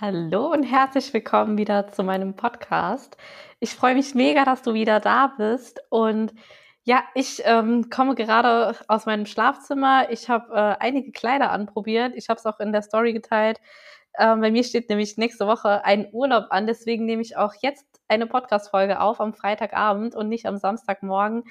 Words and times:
Hallo 0.00 0.50
und 0.50 0.64
herzlich 0.64 1.14
willkommen 1.14 1.56
wieder 1.56 1.86
zu 1.86 2.02
meinem 2.02 2.34
Podcast. 2.34 3.16
Ich 3.60 3.74
freue 3.74 3.94
mich 3.94 4.12
mega, 4.16 4.44
dass 4.44 4.62
du 4.62 4.74
wieder 4.74 4.98
da 4.98 5.28
bist. 5.38 5.84
Und 5.88 6.34
ja, 6.82 7.04
ich 7.14 7.42
ähm, 7.44 7.90
komme 7.90 8.16
gerade 8.16 8.74
aus 8.88 9.06
meinem 9.06 9.24
Schlafzimmer. 9.24 10.10
Ich 10.10 10.28
habe 10.28 10.52
äh, 10.52 10.76
einige 10.80 11.12
Kleider 11.12 11.52
anprobiert. 11.52 12.12
Ich 12.16 12.28
habe 12.28 12.38
es 12.38 12.46
auch 12.46 12.58
in 12.58 12.72
der 12.72 12.82
Story 12.82 13.12
geteilt. 13.12 13.60
Ähm, 14.18 14.40
bei 14.40 14.50
mir 14.50 14.64
steht 14.64 14.88
nämlich 14.88 15.16
nächste 15.16 15.46
Woche 15.46 15.84
ein 15.84 16.08
Urlaub 16.10 16.46
an. 16.50 16.66
Deswegen 16.66 17.04
nehme 17.04 17.22
ich 17.22 17.36
auch 17.36 17.54
jetzt 17.60 17.86
eine 18.08 18.26
Podcast-Folge 18.26 19.00
auf 19.00 19.20
am 19.20 19.32
Freitagabend 19.32 20.16
und 20.16 20.28
nicht 20.28 20.46
am 20.46 20.56
Samstagmorgen, 20.56 21.44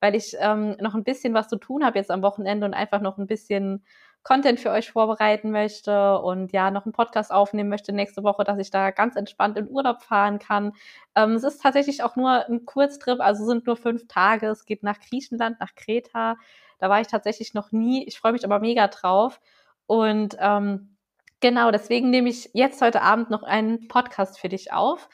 weil 0.00 0.14
ich 0.14 0.36
ähm, 0.40 0.74
noch 0.80 0.94
ein 0.94 1.04
bisschen 1.04 1.34
was 1.34 1.48
zu 1.48 1.56
tun 1.56 1.84
habe 1.84 1.98
jetzt 1.98 2.10
am 2.10 2.22
Wochenende 2.22 2.64
und 2.64 2.72
einfach 2.72 3.02
noch 3.02 3.18
ein 3.18 3.26
bisschen 3.26 3.84
Content 4.22 4.60
für 4.60 4.70
euch 4.70 4.90
vorbereiten 4.92 5.50
möchte 5.50 6.18
und 6.18 6.52
ja, 6.52 6.70
noch 6.70 6.84
einen 6.84 6.92
Podcast 6.92 7.32
aufnehmen 7.32 7.70
möchte 7.70 7.92
nächste 7.92 8.22
Woche, 8.22 8.44
dass 8.44 8.58
ich 8.58 8.70
da 8.70 8.90
ganz 8.90 9.16
entspannt 9.16 9.56
in 9.56 9.68
Urlaub 9.68 10.02
fahren 10.02 10.38
kann. 10.38 10.72
Ähm, 11.14 11.32
es 11.32 11.44
ist 11.44 11.62
tatsächlich 11.62 12.02
auch 12.02 12.16
nur 12.16 12.46
ein 12.46 12.66
Kurztrip, 12.66 13.20
also 13.20 13.46
sind 13.46 13.66
nur 13.66 13.76
fünf 13.76 14.06
Tage. 14.08 14.48
Es 14.48 14.66
geht 14.66 14.82
nach 14.82 15.00
Griechenland, 15.00 15.58
nach 15.60 15.74
Kreta. 15.74 16.36
Da 16.78 16.90
war 16.90 17.00
ich 17.00 17.06
tatsächlich 17.06 17.54
noch 17.54 17.72
nie. 17.72 18.04
Ich 18.06 18.18
freue 18.18 18.32
mich 18.32 18.44
aber 18.44 18.58
mega 18.58 18.88
drauf. 18.88 19.40
Und 19.86 20.36
ähm, 20.38 20.96
genau, 21.40 21.70
deswegen 21.70 22.10
nehme 22.10 22.28
ich 22.28 22.50
jetzt 22.52 22.82
heute 22.82 23.02
Abend 23.02 23.30
noch 23.30 23.42
einen 23.42 23.88
Podcast 23.88 24.38
für 24.38 24.48
dich 24.48 24.72
auf. 24.72 25.08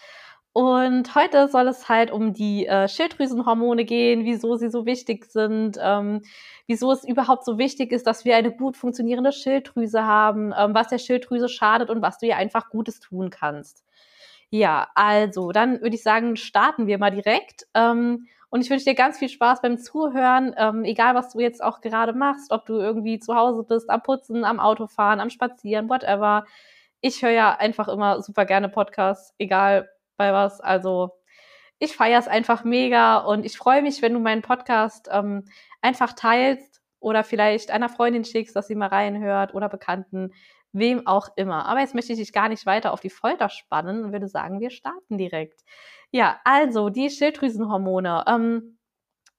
Und 0.56 1.15
heute 1.15 1.48
soll 1.48 1.69
es 1.69 1.91
halt 1.91 2.10
um 2.10 2.33
die 2.33 2.66
äh, 2.66 2.88
Schilddrüsenhormone 2.88 3.84
gehen, 3.84 4.24
wieso 4.24 4.56
sie 4.56 4.70
so 4.70 4.87
wichtig 4.87 5.27
sind, 5.27 5.77
ähm, 5.79 6.23
wieso 6.66 6.91
es 6.92 7.06
überhaupt 7.06 7.45
so 7.45 7.59
wichtig 7.59 7.92
ist, 7.92 8.06
dass 8.06 8.24
wir 8.24 8.37
eine 8.37 8.51
gut 8.52 8.74
funktionierende 8.79 9.32
Schilddrüse 9.32 10.05
haben, 10.05 10.55
ähm, 10.56 10.74
was 10.74 10.88
der 10.88 10.96
Schilddrüse 10.96 11.51
schadet 11.51 11.91
und 11.91 12.01
was 12.01 12.16
du 12.16 12.24
ihr 12.24 12.38
einfach 12.38 12.70
Gutes 12.70 13.01
tun 13.01 13.29
kannst. 13.29 13.84
Ja, 14.48 14.88
also 14.95 15.52
dann 15.52 15.82
würde 15.82 15.96
ich 15.96 16.02
sagen, 16.02 16.37
starten 16.37 16.87
wir 16.87 16.96
mal 16.96 17.10
direkt. 17.10 17.66
Ähm, 17.74 18.27
und 18.49 18.62
ich 18.62 18.71
wünsche 18.71 18.87
dir 18.87 18.95
ganz 18.95 19.18
viel 19.18 19.29
Spaß 19.29 19.60
beim 19.60 19.77
Zuhören, 19.77 20.54
ähm, 20.57 20.84
egal 20.84 21.15
was 21.15 21.34
du 21.34 21.40
jetzt 21.40 21.62
auch 21.62 21.82
gerade 21.82 22.15
machst, 22.15 22.51
ob 22.51 22.65
du 22.65 22.79
irgendwie 22.79 23.18
zu 23.18 23.34
Hause 23.34 23.62
bist, 23.62 23.90
am 23.90 24.02
Putzen, 24.02 24.43
am 24.46 24.59
Autofahren, 24.59 25.21
am 25.21 25.29
Spazieren, 25.29 25.90
whatever. 25.90 26.46
Ich 27.02 27.21
höre 27.21 27.32
ja 27.32 27.54
einfach 27.59 27.88
immer 27.88 28.23
super 28.23 28.46
gerne 28.46 28.71
Podcasts, 28.71 29.34
egal 29.37 29.90
bei 30.16 30.32
was. 30.32 30.60
Also 30.60 31.10
ich 31.78 31.95
feiere 31.96 32.18
es 32.18 32.28
einfach 32.28 32.64
mega 32.64 33.18
und 33.18 33.45
ich 33.45 33.59
freue 33.59 33.82
mich, 33.82 34.02
wenn 34.02 34.14
du 34.14 34.20
meinen 34.20 34.42
Podcast 34.42 35.09
ähm, 35.12 35.45
einfach 35.82 36.14
teilst 36.14 36.80
oder 37.00 37.22
vielleicht 37.24 37.70
einer 37.70 37.88
Freundin 37.88 38.24
schickst, 38.24 38.56
dass 38.56 38.66
sie 38.66 38.74
mal 38.74 38.88
reinhört 38.88 39.54
oder 39.54 39.68
Bekannten, 39.68 40.32
wem 40.72 41.06
auch 41.06 41.28
immer. 41.37 41.66
Aber 41.66 41.80
jetzt 41.80 41.94
möchte 41.94 42.12
ich 42.12 42.18
dich 42.18 42.32
gar 42.32 42.48
nicht 42.48 42.66
weiter 42.66 42.92
auf 42.92 43.00
die 43.00 43.10
Folter 43.10 43.48
spannen 43.48 44.04
und 44.04 44.12
würde 44.12 44.28
sagen, 44.28 44.60
wir 44.60 44.70
starten 44.70 45.18
direkt. 45.18 45.64
Ja, 46.10 46.40
also 46.44 46.88
die 46.90 47.10
Schilddrüsenhormone. 47.10 48.24
Ähm, 48.26 48.78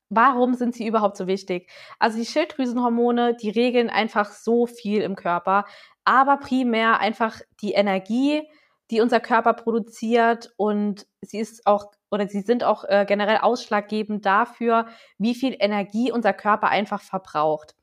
warum 0.09 0.53
sind 0.53 0.75
sie 0.75 0.87
überhaupt 0.87 1.17
so 1.17 1.27
wichtig? 1.27 1.69
Also 1.99 2.17
die 2.17 2.25
Schilddrüsenhormone, 2.25 3.35
die 3.35 3.49
regeln 3.49 3.89
einfach 3.89 4.31
so 4.31 4.65
viel 4.67 5.01
im 5.01 5.15
Körper, 5.15 5.65
aber 6.05 6.37
primär 6.37 6.99
einfach 6.99 7.39
die 7.61 7.73
Energie, 7.73 8.47
die 8.91 9.01
unser 9.01 9.19
Körper 9.19 9.53
produziert 9.53 10.53
und 10.57 11.07
sie 11.21 11.39
ist 11.39 11.65
auch 11.67 11.91
oder 12.09 12.27
sie 12.27 12.41
sind 12.41 12.63
auch 12.63 12.85
äh, 12.85 13.05
generell 13.07 13.37
ausschlaggebend 13.37 14.25
dafür, 14.25 14.87
wie 15.17 15.35
viel 15.35 15.55
Energie 15.59 16.11
unser 16.11 16.33
Körper 16.33 16.69
einfach 16.69 17.01
verbraucht. 17.01 17.75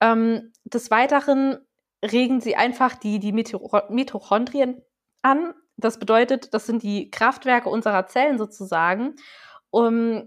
Ähm, 0.00 0.52
des 0.64 0.90
Weiteren 0.90 1.58
regen 2.02 2.40
sie 2.40 2.56
einfach 2.56 2.94
die, 2.94 3.18
die 3.18 3.32
Mitochondrien 3.32 4.82
an. 5.22 5.52
Das 5.76 5.98
bedeutet, 5.98 6.54
das 6.54 6.66
sind 6.66 6.82
die 6.82 7.10
Kraftwerke 7.10 7.68
unserer 7.68 8.06
Zellen 8.06 8.38
sozusagen. 8.38 9.16
Um, 9.70 10.24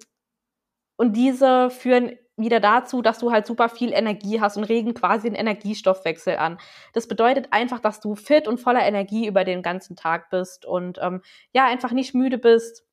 und 0.97 1.13
diese 1.13 1.71
führen 1.71 2.15
wieder 2.41 2.59
dazu, 2.59 3.01
dass 3.01 3.19
du 3.19 3.31
halt 3.31 3.45
super 3.45 3.69
viel 3.69 3.93
Energie 3.93 4.41
hast 4.41 4.57
und 4.57 4.65
regen 4.65 4.93
quasi 4.93 5.29
den 5.29 5.35
Energiestoffwechsel 5.35 6.37
an. 6.37 6.57
Das 6.93 7.07
bedeutet 7.07 7.47
einfach, 7.51 7.79
dass 7.79 7.99
du 7.99 8.15
fit 8.15 8.47
und 8.47 8.59
voller 8.59 8.83
Energie 8.85 9.27
über 9.27 9.43
den 9.43 9.61
ganzen 9.61 9.95
Tag 9.95 10.29
bist 10.29 10.65
und 10.65 10.99
ähm, 11.01 11.21
ja, 11.53 11.65
einfach 11.65 11.91
nicht 11.91 12.13
müde 12.13 12.37
bist 12.37 12.83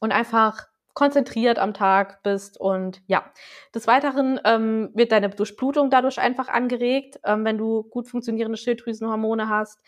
und 0.00 0.12
einfach 0.12 0.66
konzentriert 0.96 1.58
am 1.58 1.74
Tag 1.74 2.22
bist 2.22 2.58
und 2.58 3.02
ja. 3.06 3.30
Des 3.74 3.86
Weiteren 3.86 4.40
ähm, 4.44 4.90
wird 4.94 5.12
deine 5.12 5.28
Durchblutung 5.28 5.90
dadurch 5.90 6.18
einfach 6.18 6.48
angeregt, 6.48 7.20
ähm, 7.22 7.44
wenn 7.44 7.58
du 7.58 7.82
gut 7.84 8.08
funktionierende 8.08 8.56
Schilddrüsenhormone 8.56 9.48
hast. 9.48 9.78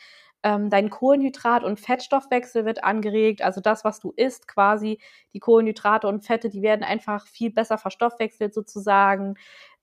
Ähm, 0.42 0.70
dein 0.70 0.88
Kohlenhydrat- 0.88 1.64
und 1.64 1.80
Fettstoffwechsel 1.80 2.64
wird 2.64 2.84
angeregt. 2.84 3.42
Also 3.42 3.60
das, 3.60 3.84
was 3.84 3.98
du 3.98 4.12
isst, 4.16 4.46
quasi 4.46 5.00
die 5.34 5.40
Kohlenhydrate 5.40 6.06
und 6.06 6.24
Fette, 6.24 6.48
die 6.48 6.62
werden 6.62 6.84
einfach 6.84 7.26
viel 7.26 7.50
besser 7.50 7.76
verstoffwechselt 7.76 8.54
sozusagen. 8.54 9.34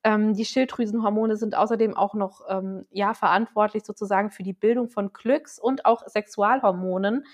Ähm, 0.03 0.33
die 0.33 0.45
Schilddrüsenhormone 0.45 1.35
sind 1.35 1.55
außerdem 1.55 1.97
auch 1.97 2.13
noch 2.13 2.41
ähm, 2.47 2.85
ja 2.91 3.13
verantwortlich 3.13 3.83
sozusagen 3.83 4.31
für 4.31 4.43
die 4.43 4.53
Bildung 4.53 4.89
von 4.89 5.11
Glücks- 5.11 5.59
und 5.59 5.85
auch 5.85 6.07
Sexualhormonen. 6.07 7.25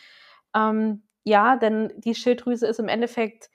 Ähm, 0.55 1.03
ja, 1.23 1.57
denn 1.57 1.93
die 1.97 2.15
Schilddrüse 2.15 2.65
ist 2.65 2.79
im 2.79 2.87
Endeffekt 2.87 3.49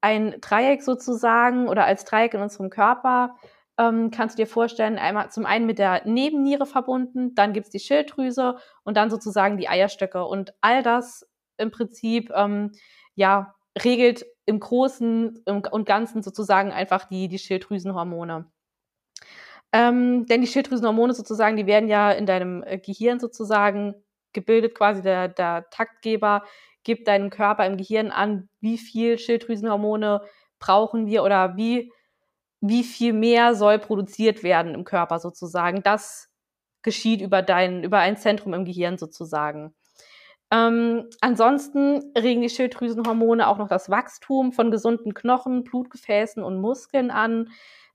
ein 0.00 0.36
Dreieck 0.40 0.82
sozusagen 0.82 1.68
oder 1.68 1.84
als 1.84 2.04
Dreieck 2.04 2.34
in 2.34 2.42
unserem 2.42 2.70
Körper 2.70 3.36
ähm, 3.78 4.10
kannst 4.10 4.38
du 4.38 4.42
dir 4.42 4.48
vorstellen, 4.48 4.98
einmal 4.98 5.30
zum 5.30 5.46
einen 5.46 5.66
mit 5.66 5.78
der 5.78 6.06
Nebenniere 6.06 6.66
verbunden, 6.66 7.34
dann 7.34 7.52
gibt's 7.52 7.70
die 7.70 7.78
Schilddrüse 7.78 8.56
und 8.84 8.96
dann 8.96 9.10
sozusagen 9.10 9.58
die 9.58 9.68
Eierstöcke. 9.68 10.24
Und 10.24 10.54
all 10.60 10.82
das 10.82 11.28
im 11.58 11.70
Prinzip 11.70 12.32
ähm, 12.34 12.72
ja 13.14 13.54
regelt 13.82 14.24
im 14.46 14.60
Großen 14.60 15.42
und 15.46 15.86
Ganzen 15.86 16.22
sozusagen 16.22 16.72
einfach 16.72 17.04
die, 17.04 17.28
die 17.28 17.38
Schilddrüsenhormone. 17.38 18.50
Ähm, 19.72 20.26
denn 20.26 20.40
die 20.40 20.46
Schilddrüsenhormone 20.46 21.12
sozusagen, 21.12 21.56
die 21.56 21.66
werden 21.66 21.88
ja 21.88 22.12
in 22.12 22.24
deinem 22.24 22.62
äh, 22.62 22.78
Gehirn 22.78 23.18
sozusagen 23.18 23.94
gebildet, 24.32 24.74
quasi 24.74 25.02
der, 25.02 25.28
der 25.28 25.68
Taktgeber 25.70 26.44
gibt 26.84 27.08
deinem 27.08 27.30
Körper 27.30 27.66
im 27.66 27.76
Gehirn 27.76 28.10
an, 28.10 28.48
wie 28.60 28.78
viel 28.78 29.18
Schilddrüsenhormone 29.18 30.22
brauchen 30.60 31.06
wir 31.06 31.24
oder 31.24 31.56
wie 31.56 31.92
wie 32.68 32.84
viel 32.84 33.12
mehr 33.12 33.54
soll 33.54 33.78
produziert 33.78 34.42
werden 34.42 34.74
im 34.74 34.84
Körper 34.84 35.18
sozusagen. 35.18 35.82
Das 35.82 36.28
geschieht 36.82 37.20
über 37.20 37.42
dein, 37.42 37.84
über 37.84 37.98
ein 37.98 38.16
Zentrum 38.16 38.54
im 38.54 38.64
Gehirn 38.64 38.98
sozusagen. 38.98 39.74
Ähm, 40.52 41.10
ansonsten 41.20 42.12
regen 42.16 42.42
die 42.42 42.48
Schilddrüsenhormone 42.48 43.48
auch 43.48 43.58
noch 43.58 43.68
das 43.68 43.90
Wachstum 43.90 44.52
von 44.52 44.70
gesunden 44.70 45.12
Knochen, 45.12 45.64
Blutgefäßen 45.64 46.42
und 46.42 46.60
Muskeln 46.60 47.10
an. 47.10 47.50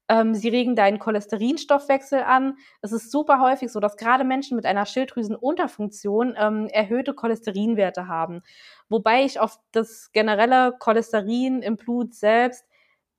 Ähm, 0.09 0.35
sie 0.35 0.49
regen 0.49 0.75
deinen 0.75 0.99
Cholesterinstoffwechsel 0.99 2.23
an. 2.23 2.57
Es 2.81 2.91
ist 2.91 3.11
super 3.11 3.39
häufig 3.39 3.71
so, 3.71 3.79
dass 3.79 3.95
gerade 3.95 4.25
Menschen 4.25 4.57
mit 4.57 4.65
einer 4.65 4.85
Schilddrüsenunterfunktion 4.85 6.35
ähm, 6.37 6.67
erhöhte 6.67 7.13
Cholesterinwerte 7.13 8.09
haben. 8.09 8.41
Wobei 8.89 9.23
ich 9.23 9.39
auf 9.39 9.57
das 9.71 10.11
generelle 10.11 10.75
Cholesterin 10.77 11.61
im 11.61 11.77
Blut 11.77 12.13
selbst 12.13 12.65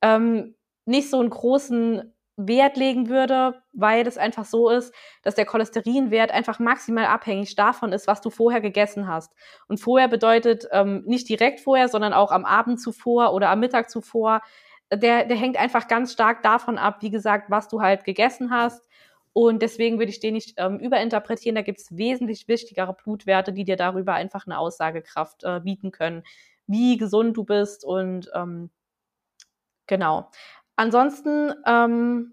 ähm, 0.03 0.55
nicht 0.85 1.11
so 1.11 1.21
einen 1.21 1.31
großen 1.31 2.13
Wert 2.37 2.77
legen 2.77 3.09
würde, 3.09 3.63
weil 3.73 4.07
es 4.07 4.17
einfach 4.17 4.45
so 4.45 4.71
ist, 4.71 4.95
dass 5.23 5.35
der 5.35 5.45
Cholesterinwert 5.45 6.31
einfach 6.31 6.59
maximal 6.59 7.05
abhängig 7.07 7.55
davon 7.57 7.93
ist, 7.93 8.07
was 8.07 8.21
du 8.21 8.31
vorher 8.31 8.61
gegessen 8.61 9.07
hast. 9.07 9.33
Und 9.69 9.79
vorher 9.79 10.09
bedeutet 10.09 10.67
ähm, 10.73 11.03
nicht 11.07 11.29
direkt 11.29 11.61
vorher, 11.61 11.89
sondern 11.89 12.13
auch 12.13 12.33
am 12.33 12.45
Abend 12.45 12.81
zuvor 12.81 13.35
oder 13.35 13.51
am 13.51 13.61
Mittag 13.61 13.91
zuvor. 13.91 14.41
Der, 14.93 15.25
der 15.27 15.37
hängt 15.37 15.57
einfach 15.57 15.89
ganz 15.89 16.13
stark 16.13 16.43
davon 16.43 16.79
ab, 16.79 16.99
wie 17.01 17.11
gesagt, 17.11 17.51
was 17.51 17.69
du 17.69 17.81
halt 17.83 18.05
gegessen 18.05 18.51
hast. 18.51 18.89
Und 19.35 19.63
deswegen 19.63 19.99
würde 19.99 20.11
ich 20.11 20.21
den 20.21 20.35
nicht 20.35 20.55
ähm, 20.59 20.79
überinterpretieren. 20.79 21.55
Da 21.55 21.63
gibt 21.63 21.81
es 21.81 21.97
wesentlich 21.97 22.49
wichtigere 22.49 22.95
Blutwerte, 22.95 23.53
die 23.53 23.65
dir 23.65 23.77
darüber 23.77 24.15
einfach 24.15 24.47
eine 24.47 24.59
Aussagekraft 24.59 25.45
äh, 25.45 25.61
bieten 25.61 25.91
können, 25.91 26.23
wie 26.67 26.97
gesund 26.99 27.37
du 27.37 27.45
bist 27.45 27.85
und 27.85 28.31
ähm, 28.35 28.71
genau. 29.87 30.31
Ansonsten 30.83 31.55
ähm, 31.65 32.33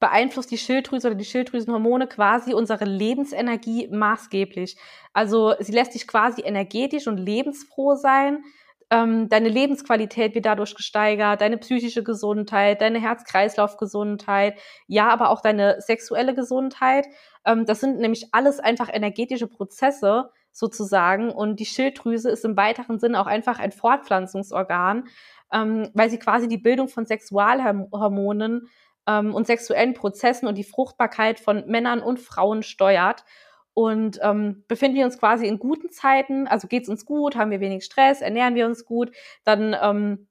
beeinflusst 0.00 0.50
die 0.50 0.58
Schilddrüse 0.58 1.06
oder 1.08 1.14
die 1.14 1.24
Schilddrüsenhormone 1.24 2.08
quasi 2.08 2.52
unsere 2.52 2.84
Lebensenergie 2.84 3.88
maßgeblich. 3.88 4.76
Also 5.14 5.54
sie 5.60 5.72
lässt 5.72 5.94
dich 5.94 6.06
quasi 6.06 6.42
energetisch 6.42 7.06
und 7.06 7.16
lebensfroh 7.16 7.94
sein. 7.94 8.44
Ähm, 8.90 9.30
deine 9.30 9.48
Lebensqualität 9.48 10.34
wird 10.34 10.44
dadurch 10.44 10.74
gesteigert, 10.74 11.40
deine 11.40 11.56
psychische 11.56 12.02
Gesundheit, 12.02 12.82
deine 12.82 13.00
Herz-Kreislauf-Gesundheit, 13.00 14.58
ja, 14.86 15.08
aber 15.08 15.30
auch 15.30 15.40
deine 15.40 15.80
sexuelle 15.80 16.34
Gesundheit. 16.34 17.06
Ähm, 17.46 17.64
das 17.64 17.80
sind 17.80 17.98
nämlich 17.98 18.26
alles 18.32 18.60
einfach 18.60 18.90
energetische 18.92 19.46
Prozesse 19.46 20.28
sozusagen. 20.52 21.30
Und 21.30 21.60
die 21.60 21.66
Schilddrüse 21.66 22.28
ist 22.28 22.44
im 22.44 22.58
weiteren 22.58 22.98
Sinne 22.98 23.22
auch 23.22 23.26
einfach 23.26 23.58
ein 23.58 23.72
Fortpflanzungsorgan 23.72 25.04
ähm, 25.52 25.90
weil 25.94 26.10
sie 26.10 26.18
quasi 26.18 26.48
die 26.48 26.58
Bildung 26.58 26.88
von 26.88 27.06
Sexualhormonen 27.06 28.68
ähm, 29.06 29.34
und 29.34 29.46
sexuellen 29.46 29.94
Prozessen 29.94 30.46
und 30.46 30.56
die 30.56 30.64
Fruchtbarkeit 30.64 31.40
von 31.40 31.66
Männern 31.66 32.00
und 32.00 32.20
Frauen 32.20 32.62
steuert. 32.62 33.24
Und 33.72 34.18
ähm, 34.22 34.64
befinden 34.68 34.96
wir 34.96 35.04
uns 35.04 35.18
quasi 35.18 35.46
in 35.46 35.58
guten 35.58 35.90
Zeiten, 35.90 36.46
also 36.46 36.68
geht 36.68 36.82
es 36.82 36.88
uns 36.88 37.06
gut, 37.06 37.36
haben 37.36 37.50
wir 37.50 37.60
wenig 37.60 37.84
Stress, 37.84 38.20
ernähren 38.20 38.54
wir 38.54 38.66
uns 38.66 38.84
gut, 38.84 39.12
dann 39.44 39.76
ähm, 39.80 40.28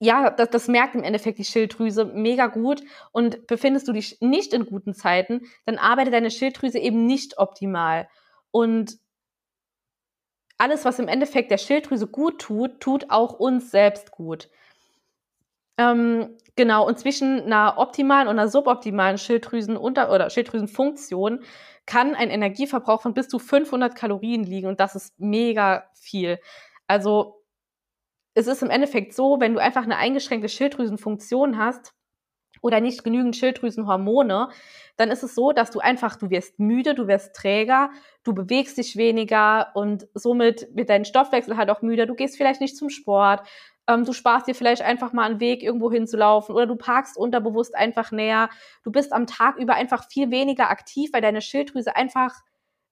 ja, 0.00 0.30
das, 0.30 0.50
das 0.50 0.68
merkt 0.68 0.94
im 0.94 1.02
Endeffekt 1.02 1.38
die 1.38 1.44
Schilddrüse 1.44 2.04
mega 2.04 2.48
gut. 2.48 2.82
Und 3.12 3.46
befindest 3.46 3.88
du 3.88 3.92
dich 3.92 4.18
nicht 4.20 4.52
in 4.52 4.66
guten 4.66 4.94
Zeiten, 4.94 5.42
dann 5.64 5.78
arbeitet 5.78 6.14
deine 6.14 6.30
Schilddrüse 6.30 6.78
eben 6.78 7.06
nicht 7.06 7.38
optimal. 7.38 8.08
Und 8.50 8.98
alles, 10.58 10.84
was 10.84 10.98
im 10.98 11.08
Endeffekt 11.08 11.50
der 11.50 11.58
Schilddrüse 11.58 12.06
gut 12.06 12.40
tut, 12.40 12.80
tut 12.80 13.10
auch 13.10 13.34
uns 13.34 13.70
selbst 13.70 14.10
gut. 14.10 14.48
Ähm, 15.76 16.36
genau, 16.56 16.86
und 16.86 16.98
zwischen 16.98 17.42
einer 17.42 17.78
optimalen 17.78 18.28
und 18.28 18.38
einer 18.38 18.48
suboptimalen 18.48 19.18
Schilddrüsenunter- 19.18 20.10
oder 20.12 20.30
Schilddrüsenfunktion 20.30 21.42
kann 21.86 22.14
ein 22.14 22.30
Energieverbrauch 22.30 23.02
von 23.02 23.14
bis 23.14 23.28
zu 23.28 23.38
500 23.38 23.94
Kalorien 23.94 24.44
liegen 24.44 24.68
und 24.68 24.80
das 24.80 24.94
ist 24.94 25.18
mega 25.18 25.84
viel. 25.94 26.38
Also 26.86 27.42
es 28.34 28.46
ist 28.46 28.62
im 28.62 28.70
Endeffekt 28.70 29.14
so, 29.14 29.40
wenn 29.40 29.54
du 29.54 29.60
einfach 29.60 29.82
eine 29.84 29.96
eingeschränkte 29.96 30.48
Schilddrüsenfunktion 30.48 31.58
hast 31.58 31.94
oder 32.64 32.80
nicht 32.80 33.04
genügend 33.04 33.36
Schilddrüsenhormone, 33.36 34.48
dann 34.96 35.10
ist 35.10 35.22
es 35.22 35.34
so, 35.34 35.52
dass 35.52 35.70
du 35.70 35.80
einfach, 35.80 36.16
du 36.16 36.30
wirst 36.30 36.58
müde, 36.58 36.94
du 36.94 37.06
wirst 37.06 37.36
träger, 37.36 37.90
du 38.22 38.32
bewegst 38.32 38.78
dich 38.78 38.96
weniger 38.96 39.70
und 39.74 40.06
somit 40.14 40.66
wird 40.72 40.88
dein 40.88 41.04
Stoffwechsel 41.04 41.58
halt 41.58 41.68
auch 41.68 41.82
müder. 41.82 42.06
Du 42.06 42.14
gehst 42.14 42.38
vielleicht 42.38 42.62
nicht 42.62 42.78
zum 42.78 42.88
Sport, 42.88 43.46
ähm, 43.86 44.06
du 44.06 44.14
sparst 44.14 44.48
dir 44.48 44.54
vielleicht 44.54 44.80
einfach 44.80 45.12
mal 45.12 45.30
einen 45.30 45.40
Weg, 45.40 45.62
irgendwo 45.62 45.92
hinzulaufen 45.92 46.54
oder 46.54 46.66
du 46.66 46.76
parkst 46.76 47.18
unterbewusst 47.18 47.74
einfach 47.74 48.12
näher. 48.12 48.48
Du 48.82 48.90
bist 48.90 49.12
am 49.12 49.26
Tag 49.26 49.58
über 49.58 49.74
einfach 49.74 50.08
viel 50.08 50.30
weniger 50.30 50.70
aktiv, 50.70 51.10
weil 51.12 51.20
deine 51.20 51.42
Schilddrüse 51.42 51.94
einfach 51.94 52.32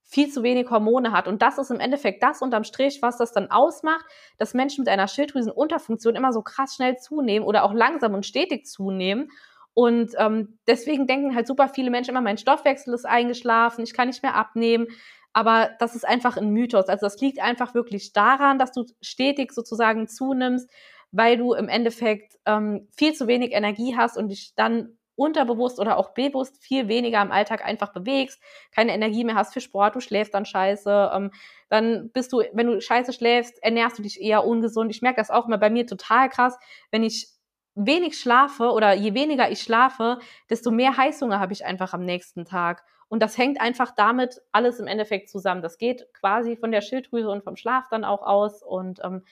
viel 0.03 0.31
zu 0.31 0.43
wenig 0.43 0.69
Hormone 0.69 1.13
hat. 1.13 1.27
Und 1.27 1.41
das 1.41 1.57
ist 1.57 1.71
im 1.71 1.81
Endeffekt 1.81 2.23
das 2.23 2.43
unterm 2.43 2.65
Strich, 2.65 3.01
was 3.01 3.17
das 3.17 3.33
dann 3.33 3.51
ausmacht, 3.51 4.05
dass 4.37 4.53
Menschen 4.53 4.83
mit 4.83 4.91
einer 4.91 5.09
Schilddrüsenunterfunktion 5.09 6.15
immer 6.15 6.35
so 6.35 6.43
krass 6.43 6.75
schnell 6.75 6.99
zunehmen 6.99 7.47
oder 7.47 7.65
auch 7.65 7.73
langsam 7.73 8.13
und 8.13 8.27
stetig 8.27 8.67
zunehmen. 8.67 9.31
Und 9.75 10.13
ähm, 10.19 10.59
deswegen 10.67 11.07
denken 11.07 11.35
halt 11.35 11.47
super 11.47 11.69
viele 11.69 11.91
Menschen 11.91 12.11
immer, 12.11 12.21
mein 12.21 12.39
Stoffwechsel 12.39 12.93
ist 12.95 13.07
eingeschlafen, 13.07 13.85
ich 13.85 13.95
kann 13.95 14.09
nicht 14.09 14.23
mehr 14.23 14.35
abnehmen. 14.35 14.87
Aber 15.33 15.71
das 15.79 15.95
ist 15.95 16.07
einfach 16.07 16.37
ein 16.37 16.51
Mythos. 16.51 16.89
Also 16.89 17.07
das 17.07 17.21
liegt 17.21 17.41
einfach 17.41 17.75
wirklich 17.75 18.13
daran, 18.13 18.59
dass 18.59 18.73
du 18.73 18.85
stetig 19.01 19.53
sozusagen 19.53 20.07
zunimmst, 20.07 20.71
weil 21.11 21.39
du 21.39 21.55
im 21.55 21.69
Endeffekt 21.69 22.39
ähm, 22.45 22.89
viel 22.95 23.15
zu 23.15 23.27
wenig 23.27 23.53
Energie 23.53 23.97
hast 23.97 24.19
und 24.19 24.29
dich 24.29 24.55
dann 24.57 24.99
unterbewusst 25.15 25.79
oder 25.79 25.99
auch 25.99 26.11
bewusst 26.15 26.63
viel 26.63 26.89
weniger 26.89 27.21
im 27.23 27.31
Alltag 27.31 27.65
einfach 27.65 27.93
bewegst, 27.93 28.41
keine 28.75 28.93
Energie 28.93 29.25
mehr 29.25 29.35
hast 29.35 29.53
für 29.53 29.61
Sport, 29.61 29.95
du 29.95 30.01
schläfst 30.01 30.35
dann 30.35 30.47
scheiße, 30.47 31.11
ähm, 31.15 31.31
dann 31.69 32.11
bist 32.13 32.33
du, 32.33 32.43
wenn 32.53 32.67
du 32.67 32.81
scheiße 32.81 33.13
schläfst, 33.13 33.63
ernährst 33.63 33.99
du 33.99 34.03
dich 34.03 34.21
eher 34.21 34.45
ungesund. 34.45 34.91
Ich 34.91 35.03
merke 35.03 35.21
das 35.21 35.31
auch 35.31 35.47
immer 35.47 35.59
bei 35.59 35.71
mir 35.71 35.87
total 35.87 36.29
krass, 36.29 36.59
wenn 36.91 37.03
ich 37.03 37.29
wenig 37.75 38.19
schlafe 38.19 38.71
oder 38.71 38.93
je 38.93 39.15
weniger 39.15 39.51
ich 39.51 39.63
schlafe, 39.63 40.19
desto 40.51 40.71
mehr 40.71 40.97
Heißhunger 40.97 41.41
habe 41.41 41.53
ich 41.53 41.65
einfach 41.65 41.95
am 41.95 42.05
nächsten 42.05 42.45
Tag. 42.45 42.85
Und 43.09 43.23
das 43.23 43.37
hängt 43.37 43.61
einfach 43.61 43.91
damit 43.95 44.41
alles 44.53 44.81
im 44.81 44.87
Endeffekt 44.87 45.29
zusammen. 45.29 45.63
Das 45.63 45.79
geht 45.79 46.07
quasi 46.15 46.57
von 46.57 46.73
der 46.73 46.81
Schilddrüse 46.81 47.29
und 47.29 47.45
vom 47.45 47.57
Schlaf 47.57 47.89
dann 47.91 48.05
auch 48.05 48.23
aus. 48.23 48.63
Und 48.63 49.01
ähm, 49.05 49.23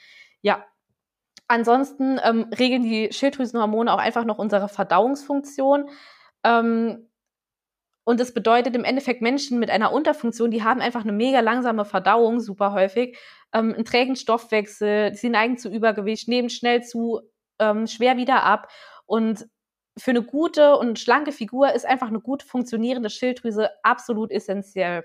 ja, 0.42 0.64
ansonsten 1.48 2.20
ähm, 2.22 2.50
regeln 2.58 2.82
die 2.82 3.12
Schilddrüsenhormone 3.12 3.92
auch 3.92 3.98
einfach 3.98 4.24
noch 4.24 4.38
unsere 4.38 4.68
Verdauungsfunktion. 4.68 5.88
Ähm, 6.44 7.08
und 8.04 8.20
das 8.20 8.34
bedeutet 8.34 8.74
im 8.74 8.84
Endeffekt 8.84 9.22
Menschen 9.22 9.58
mit 9.58 9.70
einer 9.70 9.92
Unterfunktion, 9.92 10.50
die 10.50 10.64
haben 10.64 10.80
einfach 10.80 11.02
eine 11.02 11.12
mega 11.12 11.40
langsame 11.40 11.84
Verdauung, 11.84 12.40
super 12.40 12.72
häufig, 12.72 13.16
ähm, 13.52 13.74
einen 13.74 13.84
trägen 13.84 14.16
Stoffwechsel, 14.16 15.14
sie 15.14 15.28
neigen 15.28 15.58
zu 15.58 15.70
Übergewicht, 15.70 16.26
nehmen 16.28 16.50
schnell 16.50 16.82
zu 16.82 17.20
ähm, 17.60 17.86
schwer 17.86 18.16
wieder 18.16 18.42
ab. 18.42 18.68
Und 19.06 19.48
für 19.96 20.10
eine 20.10 20.22
gute 20.22 20.76
und 20.76 20.98
schlanke 20.98 21.32
Figur 21.32 21.72
ist 21.72 21.86
einfach 21.86 22.08
eine 22.08 22.20
gut 22.20 22.42
funktionierende 22.42 23.10
Schilddrüse 23.10 23.70
absolut 23.82 24.30
essentiell. 24.30 25.04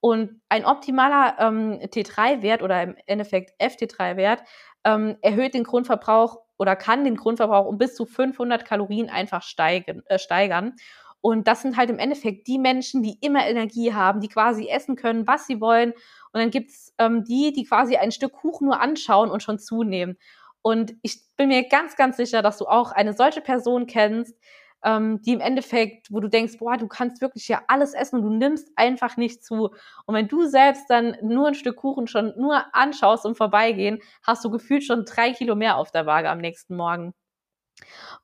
Und 0.00 0.42
ein 0.48 0.66
optimaler 0.66 1.36
ähm, 1.38 1.78
T3-Wert 1.80 2.62
oder 2.62 2.82
im 2.82 2.96
Endeffekt 3.06 3.52
FT3-Wert 3.60 4.42
ähm, 4.84 5.16
erhöht 5.22 5.54
den 5.54 5.64
Grundverbrauch 5.64 6.40
oder 6.58 6.76
kann 6.76 7.04
den 7.04 7.16
Grundverbrauch 7.16 7.66
um 7.66 7.78
bis 7.78 7.94
zu 7.94 8.04
500 8.04 8.64
Kalorien 8.64 9.08
einfach 9.08 9.42
steigen, 9.42 10.02
äh, 10.06 10.18
steigern. 10.18 10.74
Und 11.22 11.48
das 11.48 11.62
sind 11.62 11.78
halt 11.78 11.88
im 11.88 11.98
Endeffekt 11.98 12.46
die 12.48 12.58
Menschen, 12.58 13.02
die 13.02 13.16
immer 13.22 13.46
Energie 13.46 13.94
haben, 13.94 14.20
die 14.20 14.28
quasi 14.28 14.68
essen 14.68 14.94
können, 14.94 15.26
was 15.26 15.46
sie 15.46 15.58
wollen. 15.58 15.92
Und 16.32 16.40
dann 16.40 16.50
gibt's 16.50 16.92
ähm, 16.98 17.24
die, 17.24 17.54
die 17.54 17.64
quasi 17.64 17.96
ein 17.96 18.12
Stück 18.12 18.32
Kuchen 18.32 18.66
nur 18.66 18.78
anschauen 18.78 19.30
und 19.30 19.42
schon 19.42 19.58
zunehmen. 19.58 20.18
Und 20.64 20.94
ich 21.02 21.20
bin 21.36 21.48
mir 21.48 21.68
ganz, 21.68 21.94
ganz 21.94 22.16
sicher, 22.16 22.40
dass 22.40 22.56
du 22.56 22.64
auch 22.64 22.90
eine 22.90 23.12
solche 23.12 23.42
Person 23.42 23.86
kennst, 23.86 24.34
ähm, 24.82 25.20
die 25.20 25.34
im 25.34 25.40
Endeffekt, 25.40 26.10
wo 26.10 26.20
du 26.20 26.28
denkst, 26.28 26.56
boah, 26.58 26.78
du 26.78 26.88
kannst 26.88 27.20
wirklich 27.20 27.48
ja 27.48 27.62
alles 27.68 27.92
essen 27.92 28.16
und 28.16 28.22
du 28.22 28.30
nimmst 28.30 28.70
einfach 28.74 29.18
nicht 29.18 29.44
zu. 29.44 29.74
Und 30.06 30.14
wenn 30.14 30.26
du 30.26 30.46
selbst 30.46 30.88
dann 30.88 31.18
nur 31.22 31.48
ein 31.48 31.54
Stück 31.54 31.76
Kuchen 31.76 32.06
schon 32.06 32.32
nur 32.38 32.64
anschaust 32.74 33.26
und 33.26 33.36
vorbeigehen, 33.36 34.00
hast 34.22 34.42
du 34.42 34.50
gefühlt 34.50 34.84
schon 34.84 35.04
drei 35.04 35.32
Kilo 35.32 35.54
mehr 35.54 35.76
auf 35.76 35.90
der 35.90 36.06
Waage 36.06 36.30
am 36.30 36.38
nächsten 36.38 36.76
Morgen. 36.76 37.12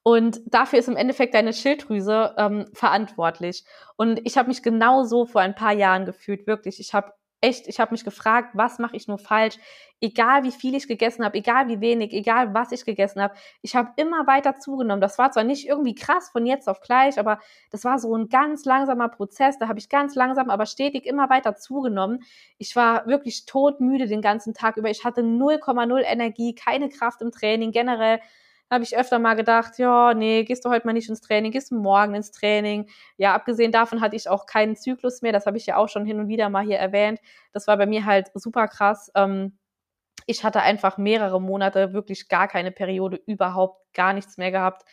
Und 0.02 0.40
dafür 0.46 0.78
ist 0.78 0.88
im 0.88 0.96
Endeffekt 0.96 1.34
deine 1.34 1.52
Schilddrüse 1.52 2.34
ähm, 2.38 2.66
verantwortlich. 2.72 3.64
Und 3.96 4.20
ich 4.24 4.38
habe 4.38 4.48
mich 4.48 4.62
genau 4.62 5.04
so 5.04 5.26
vor 5.26 5.42
ein 5.42 5.54
paar 5.54 5.72
Jahren 5.72 6.06
gefühlt, 6.06 6.46
wirklich. 6.46 6.80
Ich 6.80 6.94
habe 6.94 7.12
echt, 7.40 7.66
ich 7.66 7.80
habe 7.80 7.92
mich 7.92 8.04
gefragt, 8.04 8.50
was 8.54 8.78
mache 8.78 8.96
ich 8.96 9.08
nur 9.08 9.18
falsch? 9.18 9.56
Egal 10.00 10.44
wie 10.44 10.50
viel 10.50 10.74
ich 10.74 10.88
gegessen 10.88 11.24
habe, 11.24 11.36
egal 11.38 11.68
wie 11.68 11.80
wenig, 11.80 12.12
egal 12.12 12.54
was 12.54 12.72
ich 12.72 12.84
gegessen 12.84 13.20
habe, 13.22 13.34
ich 13.62 13.76
habe 13.76 13.90
immer 13.96 14.26
weiter 14.26 14.58
zugenommen. 14.58 15.00
Das 15.00 15.18
war 15.18 15.30
zwar 15.30 15.44
nicht 15.44 15.66
irgendwie 15.66 15.94
krass 15.94 16.30
von 16.30 16.46
jetzt 16.46 16.68
auf 16.68 16.80
gleich, 16.80 17.18
aber 17.18 17.38
das 17.70 17.84
war 17.84 17.98
so 17.98 18.14
ein 18.16 18.28
ganz 18.28 18.64
langsamer 18.64 19.08
Prozess. 19.08 19.58
Da 19.58 19.68
habe 19.68 19.78
ich 19.78 19.88
ganz 19.88 20.14
langsam, 20.14 20.50
aber 20.50 20.66
stetig 20.66 21.06
immer 21.06 21.28
weiter 21.30 21.56
zugenommen. 21.56 22.22
Ich 22.58 22.76
war 22.76 23.06
wirklich 23.06 23.46
todmüde 23.46 24.06
den 24.06 24.22
ganzen 24.22 24.54
Tag 24.54 24.76
über. 24.76 24.90
Ich 24.90 25.04
hatte 25.04 25.22
0,0 25.22 26.02
Energie, 26.02 26.54
keine 26.54 26.88
Kraft 26.88 27.22
im 27.22 27.30
Training 27.30 27.72
generell 27.72 28.20
habe 28.70 28.84
ich 28.84 28.96
öfter 28.96 29.18
mal 29.18 29.34
gedacht, 29.34 29.78
ja, 29.78 30.14
nee, 30.14 30.44
gehst 30.44 30.64
du 30.64 30.70
heute 30.70 30.86
mal 30.86 30.92
nicht 30.92 31.08
ins 31.08 31.20
Training, 31.20 31.50
gehst 31.50 31.72
du 31.72 31.74
morgen 31.76 32.14
ins 32.14 32.30
Training. 32.30 32.88
Ja, 33.16 33.34
abgesehen 33.34 33.72
davon 33.72 34.00
hatte 34.00 34.14
ich 34.16 34.28
auch 34.28 34.46
keinen 34.46 34.76
Zyklus 34.76 35.22
mehr. 35.22 35.32
Das 35.32 35.46
habe 35.46 35.56
ich 35.56 35.66
ja 35.66 35.76
auch 35.76 35.88
schon 35.88 36.06
hin 36.06 36.20
und 36.20 36.28
wieder 36.28 36.48
mal 36.50 36.64
hier 36.64 36.78
erwähnt. 36.78 37.18
Das 37.52 37.66
war 37.66 37.76
bei 37.76 37.86
mir 37.86 38.04
halt 38.04 38.30
super 38.34 38.68
krass. 38.68 39.10
Ähm, 39.16 39.58
ich 40.26 40.44
hatte 40.44 40.62
einfach 40.62 40.98
mehrere 40.98 41.40
Monate 41.40 41.92
wirklich 41.92 42.28
gar 42.28 42.46
keine 42.46 42.70
Periode, 42.70 43.20
überhaupt 43.26 43.92
gar 43.92 44.12
nichts 44.12 44.36
mehr 44.38 44.52
gehabt. 44.52 44.84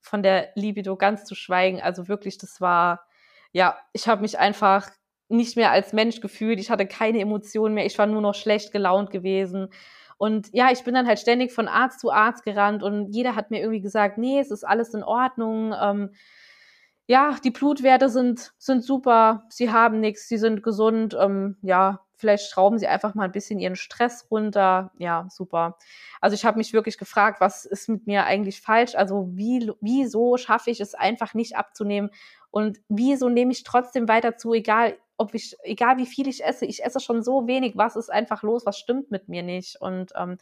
Von 0.00 0.22
der 0.22 0.50
Libido 0.54 0.96
ganz 0.96 1.24
zu 1.24 1.34
schweigen. 1.34 1.82
Also 1.82 2.08
wirklich, 2.08 2.38
das 2.38 2.60
war, 2.62 3.06
ja, 3.52 3.78
ich 3.92 4.08
habe 4.08 4.22
mich 4.22 4.38
einfach 4.38 4.88
nicht 5.28 5.56
mehr 5.56 5.70
als 5.70 5.92
Mensch 5.92 6.20
gefühlt. 6.20 6.58
Ich 6.60 6.70
hatte 6.70 6.86
keine 6.86 7.20
Emotionen 7.20 7.74
mehr. 7.74 7.84
Ich 7.84 7.98
war 7.98 8.06
nur 8.06 8.22
noch 8.22 8.34
schlecht 8.34 8.72
gelaunt 8.72 9.10
gewesen. 9.10 9.68
Und 10.18 10.48
ja, 10.52 10.70
ich 10.72 10.82
bin 10.82 10.94
dann 10.94 11.06
halt 11.06 11.20
ständig 11.20 11.52
von 11.52 11.68
Arzt 11.68 12.00
zu 12.00 12.10
Arzt 12.10 12.44
gerannt 12.44 12.82
und 12.82 13.12
jeder 13.12 13.36
hat 13.36 13.50
mir 13.50 13.60
irgendwie 13.60 13.80
gesagt, 13.80 14.18
nee, 14.18 14.40
es 14.40 14.50
ist 14.50 14.64
alles 14.64 14.92
in 14.92 15.04
Ordnung. 15.04 15.74
Ähm, 15.80 16.10
ja, 17.06 17.36
die 17.42 17.50
Blutwerte 17.50 18.10
sind, 18.10 18.52
sind 18.58 18.84
super, 18.84 19.46
sie 19.48 19.70
haben 19.72 20.00
nichts, 20.00 20.28
sie 20.28 20.36
sind 20.36 20.62
gesund. 20.62 21.16
Ähm, 21.18 21.56
ja, 21.62 22.04
vielleicht 22.16 22.50
schrauben 22.50 22.78
sie 22.78 22.88
einfach 22.88 23.14
mal 23.14 23.24
ein 23.24 23.32
bisschen 23.32 23.60
ihren 23.60 23.76
Stress 23.76 24.26
runter. 24.30 24.92
Ja, 24.98 25.26
super. 25.30 25.78
Also 26.20 26.34
ich 26.34 26.44
habe 26.44 26.58
mich 26.58 26.72
wirklich 26.72 26.98
gefragt, 26.98 27.40
was 27.40 27.64
ist 27.64 27.88
mit 27.88 28.06
mir 28.06 28.24
eigentlich 28.24 28.60
falsch? 28.60 28.94
Also 28.96 29.28
wie, 29.32 29.72
wieso 29.80 30.36
schaffe 30.36 30.70
ich 30.70 30.80
es 30.80 30.94
einfach 30.94 31.32
nicht 31.32 31.56
abzunehmen? 31.56 32.10
Und 32.50 32.78
wieso 32.88 33.28
nehme 33.28 33.52
ich 33.52 33.62
trotzdem 33.62 34.08
weiter 34.08 34.36
zu, 34.36 34.52
egal 34.52 34.98
ob 35.18 35.34
ich, 35.34 35.56
egal 35.62 35.98
wie 35.98 36.06
viel 36.06 36.28
ich 36.28 36.44
esse, 36.44 36.64
ich 36.64 36.84
esse 36.84 37.00
schon 37.00 37.22
so 37.22 37.46
wenig, 37.46 37.76
was 37.76 37.96
ist 37.96 38.10
einfach 38.10 38.42
los, 38.42 38.64
was 38.64 38.78
stimmt 38.78 39.10
mit 39.10 39.28
mir 39.28 39.42
nicht? 39.42 39.76
Und 39.80 40.12
ähm, 40.16 40.38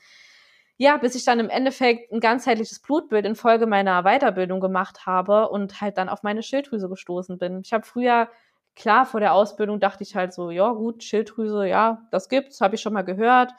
ja, 0.78 0.98
bis 0.98 1.14
ich 1.14 1.24
dann 1.24 1.40
im 1.40 1.48
Endeffekt 1.48 2.12
ein 2.12 2.20
ganzheitliches 2.20 2.80
Blutbild 2.80 3.24
infolge 3.24 3.66
meiner 3.66 4.02
Weiterbildung 4.02 4.60
gemacht 4.60 5.06
habe 5.06 5.48
und 5.48 5.80
halt 5.80 5.96
dann 5.96 6.10
auf 6.10 6.22
meine 6.22 6.42
Schilddrüse 6.42 6.88
gestoßen 6.88 7.38
bin. 7.38 7.62
Ich 7.64 7.72
habe 7.72 7.86
früher, 7.86 8.28
klar, 8.76 9.06
vor 9.06 9.20
der 9.20 9.32
Ausbildung 9.32 9.80
dachte 9.80 10.02
ich 10.04 10.14
halt 10.14 10.34
so, 10.34 10.50
ja 10.50 10.70
gut, 10.72 11.02
Schilddrüse, 11.02 11.66
ja, 11.66 12.06
das 12.10 12.28
gibt's, 12.28 12.60
habe 12.60 12.74
ich 12.74 12.82
schon 12.82 12.92
mal 12.92 13.02
gehört. 13.02 13.52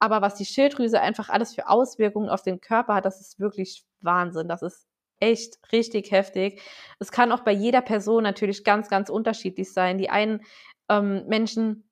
Aber 0.00 0.20
was 0.20 0.34
die 0.34 0.44
Schilddrüse 0.44 1.00
einfach 1.00 1.28
alles 1.28 1.54
für 1.54 1.68
Auswirkungen 1.68 2.28
auf 2.28 2.42
den 2.42 2.60
Körper 2.60 2.94
hat, 2.94 3.04
das 3.04 3.20
ist 3.20 3.38
wirklich 3.38 3.84
Wahnsinn. 4.00 4.48
Das 4.48 4.62
ist 4.62 4.88
echt 5.20 5.58
richtig 5.72 6.10
heftig. 6.10 6.60
Es 6.98 7.10
kann 7.10 7.32
auch 7.32 7.40
bei 7.40 7.52
jeder 7.52 7.80
Person 7.80 8.22
natürlich 8.22 8.64
ganz, 8.64 8.88
ganz 8.88 9.10
unterschiedlich 9.10 9.72
sein. 9.72 9.98
Die 9.98 10.10
einen 10.10 10.42
ähm, 10.88 11.24
Menschen, 11.26 11.88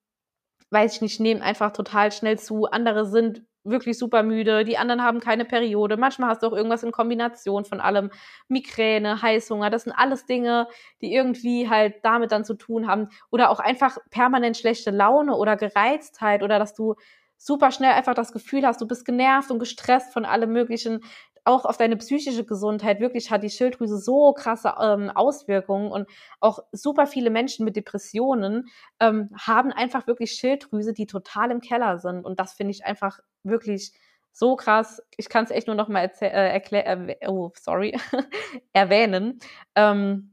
weiß 0.70 0.96
ich 0.96 1.00
nicht, 1.02 1.20
nehmen 1.20 1.42
einfach 1.42 1.72
total 1.72 2.12
schnell 2.12 2.38
zu. 2.38 2.66
Andere 2.66 3.06
sind 3.06 3.42
wirklich 3.64 3.96
super 3.96 4.22
müde, 4.22 4.64
die 4.64 4.76
anderen 4.76 5.02
haben 5.02 5.20
keine 5.20 5.44
Periode. 5.44 5.96
Manchmal 5.96 6.30
hast 6.30 6.42
du 6.42 6.48
auch 6.48 6.52
irgendwas 6.52 6.82
in 6.82 6.92
Kombination 6.92 7.64
von 7.64 7.80
allem. 7.80 8.10
Migräne, 8.48 9.22
Heißhunger, 9.22 9.70
das 9.70 9.84
sind 9.84 9.92
alles 9.92 10.26
Dinge, 10.26 10.66
die 11.00 11.14
irgendwie 11.14 11.68
halt 11.68 11.96
damit 12.02 12.32
dann 12.32 12.44
zu 12.44 12.54
tun 12.54 12.88
haben. 12.88 13.08
Oder 13.30 13.50
auch 13.50 13.60
einfach 13.60 13.98
permanent 14.10 14.56
schlechte 14.56 14.90
Laune 14.90 15.36
oder 15.36 15.56
Gereiztheit 15.56 16.42
oder 16.42 16.58
dass 16.58 16.74
du 16.74 16.96
super 17.36 17.72
schnell 17.72 17.92
einfach 17.92 18.14
das 18.14 18.32
Gefühl 18.32 18.64
hast, 18.64 18.80
du 18.80 18.86
bist 18.86 19.04
genervt 19.04 19.50
und 19.50 19.58
gestresst 19.58 20.12
von 20.12 20.24
allem 20.24 20.52
Möglichen 20.52 21.00
auch 21.44 21.64
auf 21.64 21.76
deine 21.76 21.96
psychische 21.96 22.44
Gesundheit 22.44 23.00
wirklich 23.00 23.30
hat 23.30 23.42
die 23.42 23.50
Schilddrüse 23.50 23.98
so 23.98 24.32
krasse 24.32 24.74
ähm, 24.80 25.10
Auswirkungen 25.10 25.90
und 25.90 26.08
auch 26.40 26.60
super 26.72 27.06
viele 27.06 27.30
Menschen 27.30 27.64
mit 27.64 27.76
Depressionen 27.76 28.68
ähm, 29.00 29.30
haben 29.38 29.72
einfach 29.72 30.06
wirklich 30.06 30.32
Schilddrüse, 30.32 30.92
die 30.92 31.06
total 31.06 31.50
im 31.50 31.60
Keller 31.60 31.98
sind 31.98 32.24
und 32.24 32.38
das 32.38 32.52
finde 32.52 32.72
ich 32.72 32.84
einfach 32.84 33.18
wirklich 33.42 33.92
so 34.32 34.56
krass. 34.56 35.02
Ich 35.16 35.28
kann 35.28 35.44
es 35.44 35.50
echt 35.50 35.66
nur 35.66 35.76
noch 35.76 35.88
mal 35.88 36.10
äh, 36.20 36.26
erklären, 36.26 37.08
äh, 37.08 37.28
oh 37.28 37.52
sorry, 37.54 37.98
erwähnen. 38.72 39.38
Ähm, 39.74 40.31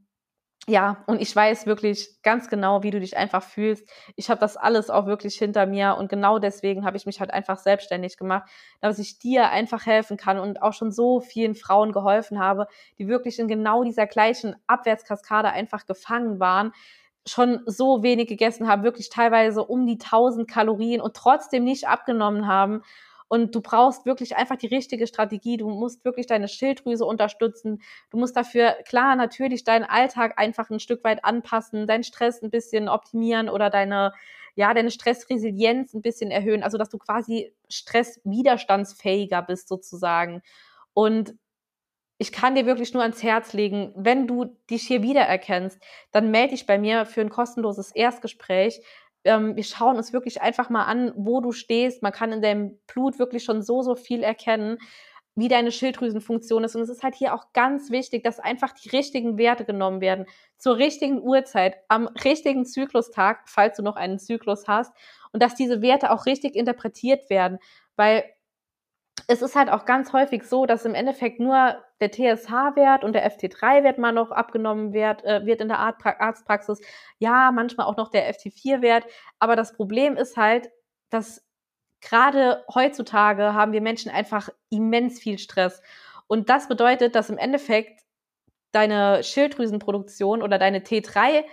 ja, 0.68 1.02
und 1.06 1.20
ich 1.20 1.34
weiß 1.34 1.66
wirklich 1.66 2.22
ganz 2.22 2.48
genau, 2.48 2.82
wie 2.82 2.90
du 2.90 3.00
dich 3.00 3.16
einfach 3.16 3.42
fühlst. 3.42 3.88
Ich 4.14 4.30
habe 4.30 4.40
das 4.40 4.56
alles 4.56 4.90
auch 4.90 5.06
wirklich 5.06 5.36
hinter 5.36 5.66
mir 5.66 5.96
und 5.98 6.08
genau 6.08 6.38
deswegen 6.38 6.84
habe 6.84 6.96
ich 6.96 7.06
mich 7.06 7.18
halt 7.18 7.32
einfach 7.32 7.58
selbstständig 7.58 8.16
gemacht, 8.18 8.48
dass 8.80 8.98
ich 8.98 9.18
dir 9.18 9.50
einfach 9.50 9.86
helfen 9.86 10.16
kann 10.16 10.38
und 10.38 10.62
auch 10.62 10.74
schon 10.74 10.92
so 10.92 11.20
vielen 11.20 11.54
Frauen 11.54 11.92
geholfen 11.92 12.38
habe, 12.38 12.66
die 12.98 13.08
wirklich 13.08 13.38
in 13.38 13.48
genau 13.48 13.82
dieser 13.84 14.06
gleichen 14.06 14.54
Abwärtskaskade 14.66 15.50
einfach 15.50 15.86
gefangen 15.86 16.40
waren, 16.40 16.72
schon 17.26 17.62
so 17.66 18.02
wenig 18.02 18.28
gegessen 18.28 18.68
haben, 18.68 18.82
wirklich 18.82 19.08
teilweise 19.10 19.64
um 19.64 19.86
die 19.86 19.98
1000 19.98 20.48
Kalorien 20.48 21.00
und 21.00 21.14
trotzdem 21.16 21.64
nicht 21.64 21.88
abgenommen 21.88 22.46
haben 22.46 22.82
und 23.30 23.54
du 23.54 23.60
brauchst 23.60 24.06
wirklich 24.06 24.34
einfach 24.36 24.56
die 24.56 24.66
richtige 24.66 25.06
Strategie. 25.06 25.56
Du 25.56 25.68
musst 25.70 26.04
wirklich 26.04 26.26
deine 26.26 26.48
Schilddrüse 26.48 27.04
unterstützen. 27.04 27.80
Du 28.10 28.18
musst 28.18 28.36
dafür, 28.36 28.72
klar, 28.84 29.14
natürlich 29.14 29.62
deinen 29.62 29.84
Alltag 29.84 30.34
einfach 30.36 30.68
ein 30.68 30.80
Stück 30.80 31.04
weit 31.04 31.24
anpassen, 31.24 31.86
deinen 31.86 32.02
Stress 32.02 32.42
ein 32.42 32.50
bisschen 32.50 32.88
optimieren 32.88 33.48
oder 33.48 33.70
deine, 33.70 34.12
ja, 34.56 34.74
deine 34.74 34.90
Stressresilienz 34.90 35.94
ein 35.94 36.02
bisschen 36.02 36.32
erhöhen. 36.32 36.64
Also, 36.64 36.76
dass 36.76 36.88
du 36.88 36.98
quasi 36.98 37.54
stresswiderstandsfähiger 37.68 39.42
bist 39.42 39.68
sozusagen. 39.68 40.42
Und 40.92 41.36
ich 42.18 42.32
kann 42.32 42.56
dir 42.56 42.66
wirklich 42.66 42.92
nur 42.92 43.02
ans 43.02 43.22
Herz 43.22 43.52
legen, 43.52 43.92
wenn 43.96 44.26
du 44.26 44.56
dich 44.68 44.82
hier 44.82 45.02
wiedererkennst, 45.02 45.80
dann 46.12 46.30
melde 46.30 46.50
dich 46.50 46.66
bei 46.66 46.78
mir 46.78 47.06
für 47.06 47.20
ein 47.22 47.30
kostenloses 47.30 47.92
Erstgespräch 47.92 48.82
ähm, 49.24 49.56
wir 49.56 49.64
schauen 49.64 49.96
uns 49.96 50.12
wirklich 50.12 50.40
einfach 50.42 50.70
mal 50.70 50.84
an, 50.84 51.12
wo 51.16 51.40
du 51.40 51.52
stehst. 51.52 52.02
Man 52.02 52.12
kann 52.12 52.32
in 52.32 52.42
deinem 52.42 52.78
Blut 52.86 53.18
wirklich 53.18 53.44
schon 53.44 53.62
so, 53.62 53.82
so 53.82 53.94
viel 53.94 54.22
erkennen, 54.22 54.78
wie 55.36 55.48
deine 55.48 55.72
Schilddrüsenfunktion 55.72 56.64
ist. 56.64 56.76
Und 56.76 56.82
es 56.82 56.88
ist 56.88 57.02
halt 57.02 57.14
hier 57.14 57.34
auch 57.34 57.52
ganz 57.52 57.90
wichtig, 57.90 58.24
dass 58.24 58.40
einfach 58.40 58.72
die 58.72 58.88
richtigen 58.90 59.38
Werte 59.38 59.64
genommen 59.64 60.00
werden, 60.00 60.26
zur 60.58 60.76
richtigen 60.76 61.20
Uhrzeit, 61.20 61.76
am 61.88 62.08
richtigen 62.08 62.66
Zyklustag, 62.66 63.48
falls 63.48 63.76
du 63.76 63.82
noch 63.82 63.96
einen 63.96 64.18
Zyklus 64.18 64.66
hast, 64.66 64.92
und 65.32 65.42
dass 65.42 65.54
diese 65.54 65.80
Werte 65.82 66.10
auch 66.12 66.26
richtig 66.26 66.56
interpretiert 66.56 67.30
werden. 67.30 67.58
Weil 67.96 68.24
es 69.30 69.42
ist 69.42 69.54
halt 69.54 69.70
auch 69.70 69.84
ganz 69.84 70.12
häufig 70.12 70.42
so, 70.42 70.66
dass 70.66 70.84
im 70.84 70.96
Endeffekt 70.96 71.38
nur 71.38 71.76
der 72.00 72.10
TSH-Wert 72.10 73.04
und 73.04 73.12
der 73.12 73.30
FT3-Wert 73.30 73.96
mal 73.96 74.10
noch 74.10 74.32
abgenommen 74.32 74.92
wird, 74.92 75.24
äh, 75.24 75.46
wird 75.46 75.60
in 75.60 75.68
der 75.68 75.78
Arztpraxis. 75.78 76.80
Ja, 77.20 77.52
manchmal 77.52 77.86
auch 77.86 77.96
noch 77.96 78.10
der 78.10 78.28
FT4-Wert. 78.34 79.04
Aber 79.38 79.54
das 79.54 79.72
Problem 79.72 80.16
ist 80.16 80.36
halt, 80.36 80.70
dass 81.10 81.46
gerade 82.00 82.64
heutzutage 82.74 83.54
haben 83.54 83.70
wir 83.70 83.80
Menschen 83.80 84.10
einfach 84.10 84.48
immens 84.68 85.20
viel 85.20 85.38
Stress. 85.38 85.80
Und 86.26 86.50
das 86.50 86.66
bedeutet, 86.66 87.14
dass 87.14 87.30
im 87.30 87.38
Endeffekt 87.38 88.00
deine 88.72 89.22
Schilddrüsenproduktion 89.22 90.42
oder 90.42 90.58
deine 90.58 90.80
T3 90.80 91.44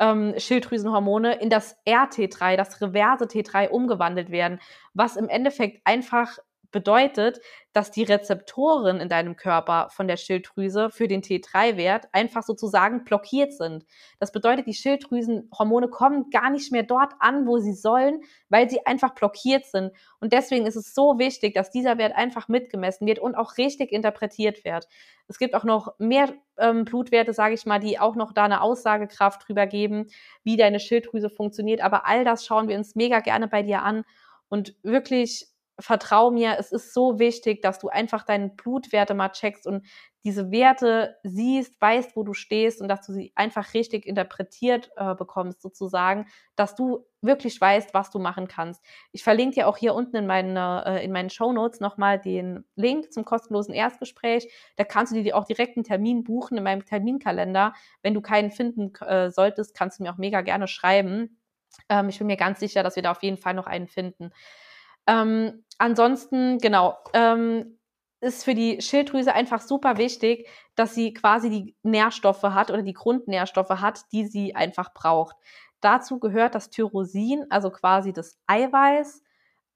ähm, 0.00 0.34
Schilddrüsenhormone 0.36 1.40
in 1.40 1.48
das 1.48 1.78
RT3, 1.86 2.56
das 2.56 2.82
reverse 2.82 3.24
T3 3.24 3.70
umgewandelt 3.70 4.30
werden, 4.30 4.60
was 4.92 5.16
im 5.16 5.30
Endeffekt 5.30 5.80
einfach 5.86 6.36
bedeutet, 6.72 7.40
dass 7.72 7.90
die 7.90 8.02
Rezeptoren 8.02 9.00
in 9.00 9.08
deinem 9.08 9.36
Körper 9.36 9.88
von 9.90 10.08
der 10.08 10.16
Schilddrüse 10.16 10.90
für 10.90 11.08
den 11.08 11.22
T3-Wert 11.22 12.08
einfach 12.12 12.42
sozusagen 12.42 13.04
blockiert 13.04 13.52
sind. 13.52 13.84
Das 14.18 14.32
bedeutet, 14.32 14.66
die 14.66 14.74
Schilddrüsenhormone 14.74 15.88
kommen 15.88 16.30
gar 16.30 16.50
nicht 16.50 16.72
mehr 16.72 16.82
dort 16.82 17.12
an, 17.20 17.46
wo 17.46 17.58
sie 17.58 17.72
sollen, 17.72 18.20
weil 18.48 18.68
sie 18.68 18.84
einfach 18.84 19.14
blockiert 19.14 19.66
sind. 19.66 19.92
Und 20.20 20.32
deswegen 20.32 20.66
ist 20.66 20.76
es 20.76 20.94
so 20.94 21.18
wichtig, 21.18 21.54
dass 21.54 21.70
dieser 21.70 21.96
Wert 21.96 22.14
einfach 22.16 22.48
mitgemessen 22.48 23.06
wird 23.06 23.20
und 23.20 23.36
auch 23.36 23.56
richtig 23.56 23.92
interpretiert 23.92 24.64
wird. 24.64 24.88
Es 25.28 25.38
gibt 25.38 25.54
auch 25.54 25.64
noch 25.64 25.94
mehr 25.98 26.32
ähm, 26.58 26.84
Blutwerte, 26.84 27.32
sage 27.32 27.54
ich 27.54 27.64
mal, 27.64 27.78
die 27.78 27.98
auch 27.98 28.16
noch 28.16 28.32
da 28.32 28.44
eine 28.44 28.60
Aussagekraft 28.60 29.48
drüber 29.48 29.66
geben, 29.66 30.08
wie 30.44 30.56
deine 30.56 30.80
Schilddrüse 30.80 31.30
funktioniert. 31.30 31.80
Aber 31.80 32.06
all 32.06 32.24
das 32.24 32.44
schauen 32.44 32.68
wir 32.68 32.76
uns 32.76 32.94
mega 32.96 33.20
gerne 33.20 33.48
bei 33.48 33.62
dir 33.62 33.82
an 33.82 34.04
und 34.48 34.74
wirklich 34.82 35.51
vertrau 35.82 36.30
mir, 36.30 36.56
es 36.58 36.72
ist 36.72 36.94
so 36.94 37.18
wichtig, 37.18 37.62
dass 37.62 37.78
du 37.78 37.88
einfach 37.88 38.22
deine 38.24 38.48
Blutwerte 38.48 39.14
mal 39.14 39.30
checkst 39.30 39.66
und 39.66 39.84
diese 40.24 40.52
Werte 40.52 41.16
siehst, 41.24 41.80
weißt, 41.80 42.16
wo 42.16 42.22
du 42.22 42.32
stehst 42.32 42.80
und 42.80 42.88
dass 42.88 43.04
du 43.04 43.12
sie 43.12 43.32
einfach 43.34 43.74
richtig 43.74 44.06
interpretiert 44.06 44.90
äh, 44.96 45.14
bekommst, 45.14 45.60
sozusagen, 45.60 46.26
dass 46.54 46.76
du 46.76 47.04
wirklich 47.20 47.60
weißt, 47.60 47.92
was 47.92 48.10
du 48.10 48.20
machen 48.20 48.46
kannst. 48.46 48.84
Ich 49.10 49.24
verlinke 49.24 49.56
dir 49.56 49.68
auch 49.68 49.76
hier 49.76 49.94
unten 49.94 50.16
in, 50.16 50.26
meine, 50.26 50.84
äh, 50.86 51.04
in 51.04 51.10
meinen 51.10 51.30
Show 51.30 51.52
Notes 51.52 51.80
nochmal 51.80 52.20
den 52.20 52.64
Link 52.76 53.12
zum 53.12 53.24
kostenlosen 53.24 53.74
Erstgespräch. 53.74 54.48
Da 54.76 54.84
kannst 54.84 55.12
du 55.12 55.22
dir 55.22 55.36
auch 55.36 55.44
direkt 55.44 55.76
einen 55.76 55.84
Termin 55.84 56.22
buchen 56.22 56.56
in 56.56 56.64
meinem 56.64 56.84
Terminkalender. 56.84 57.72
Wenn 58.02 58.14
du 58.14 58.20
keinen 58.20 58.52
finden 58.52 58.94
äh, 59.02 59.30
solltest, 59.30 59.74
kannst 59.74 59.98
du 59.98 60.04
mir 60.04 60.12
auch 60.12 60.18
mega 60.18 60.40
gerne 60.42 60.68
schreiben. 60.68 61.38
Ähm, 61.88 62.08
ich 62.08 62.18
bin 62.18 62.26
mir 62.28 62.36
ganz 62.36 62.60
sicher, 62.60 62.82
dass 62.82 62.96
wir 62.96 63.02
da 63.02 63.10
auf 63.10 63.22
jeden 63.22 63.38
Fall 63.38 63.54
noch 63.54 63.66
einen 63.66 63.88
finden. 63.88 64.30
Ähm, 65.06 65.64
ansonsten, 65.78 66.58
genau, 66.58 66.96
ähm, 67.12 67.78
ist 68.20 68.44
für 68.44 68.54
die 68.54 68.80
Schilddrüse 68.80 69.34
einfach 69.34 69.60
super 69.60 69.98
wichtig, 69.98 70.48
dass 70.76 70.94
sie 70.94 71.12
quasi 71.12 71.50
die 71.50 71.76
Nährstoffe 71.82 72.44
hat 72.44 72.70
oder 72.70 72.82
die 72.82 72.92
Grundnährstoffe 72.92 73.68
hat, 73.68 74.04
die 74.12 74.26
sie 74.26 74.54
einfach 74.54 74.94
braucht. 74.94 75.36
Dazu 75.80 76.20
gehört 76.20 76.54
das 76.54 76.70
Tyrosin, 76.70 77.44
also 77.50 77.70
quasi 77.70 78.12
das 78.12 78.38
Eiweiß. 78.46 79.22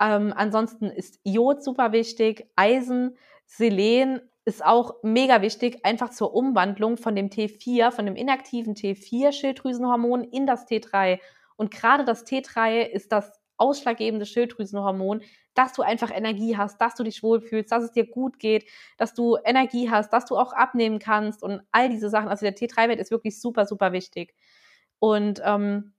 Ähm, 0.00 0.32
ansonsten 0.36 0.86
ist 0.86 1.18
Jod 1.24 1.64
super 1.64 1.90
wichtig, 1.90 2.48
Eisen, 2.54 3.16
Selen 3.46 4.20
ist 4.44 4.64
auch 4.64 4.94
mega 5.02 5.42
wichtig, 5.42 5.84
einfach 5.84 6.10
zur 6.10 6.32
Umwandlung 6.32 6.96
von 6.96 7.16
dem 7.16 7.30
T4, 7.30 7.90
von 7.90 8.06
dem 8.06 8.14
inaktiven 8.14 8.74
T4-Schilddrüsenhormon 8.74 10.22
in 10.22 10.46
das 10.46 10.68
T3. 10.68 11.18
Und 11.56 11.72
gerade 11.72 12.04
das 12.04 12.24
T3 12.24 12.82
ist 12.82 13.10
das 13.10 13.40
ausschlaggebende 13.58 14.26
Schilddrüsenhormon, 14.26 15.22
dass 15.54 15.72
du 15.72 15.82
einfach 15.82 16.10
Energie 16.14 16.56
hast, 16.56 16.80
dass 16.80 16.94
du 16.94 17.02
dich 17.02 17.22
wohlfühlst, 17.22 17.72
dass 17.72 17.84
es 17.84 17.92
dir 17.92 18.06
gut 18.06 18.38
geht, 18.38 18.68
dass 18.98 19.14
du 19.14 19.36
Energie 19.44 19.90
hast, 19.90 20.12
dass 20.12 20.26
du 20.26 20.36
auch 20.36 20.52
abnehmen 20.52 20.98
kannst 20.98 21.42
und 21.42 21.62
all 21.72 21.88
diese 21.88 22.10
Sachen. 22.10 22.28
Also 22.28 22.44
der 22.44 22.54
T3-Wert 22.54 23.00
ist 23.00 23.10
wirklich 23.10 23.40
super, 23.40 23.66
super 23.66 23.92
wichtig. 23.92 24.34
Und 24.98 25.40
ähm, 25.44 25.94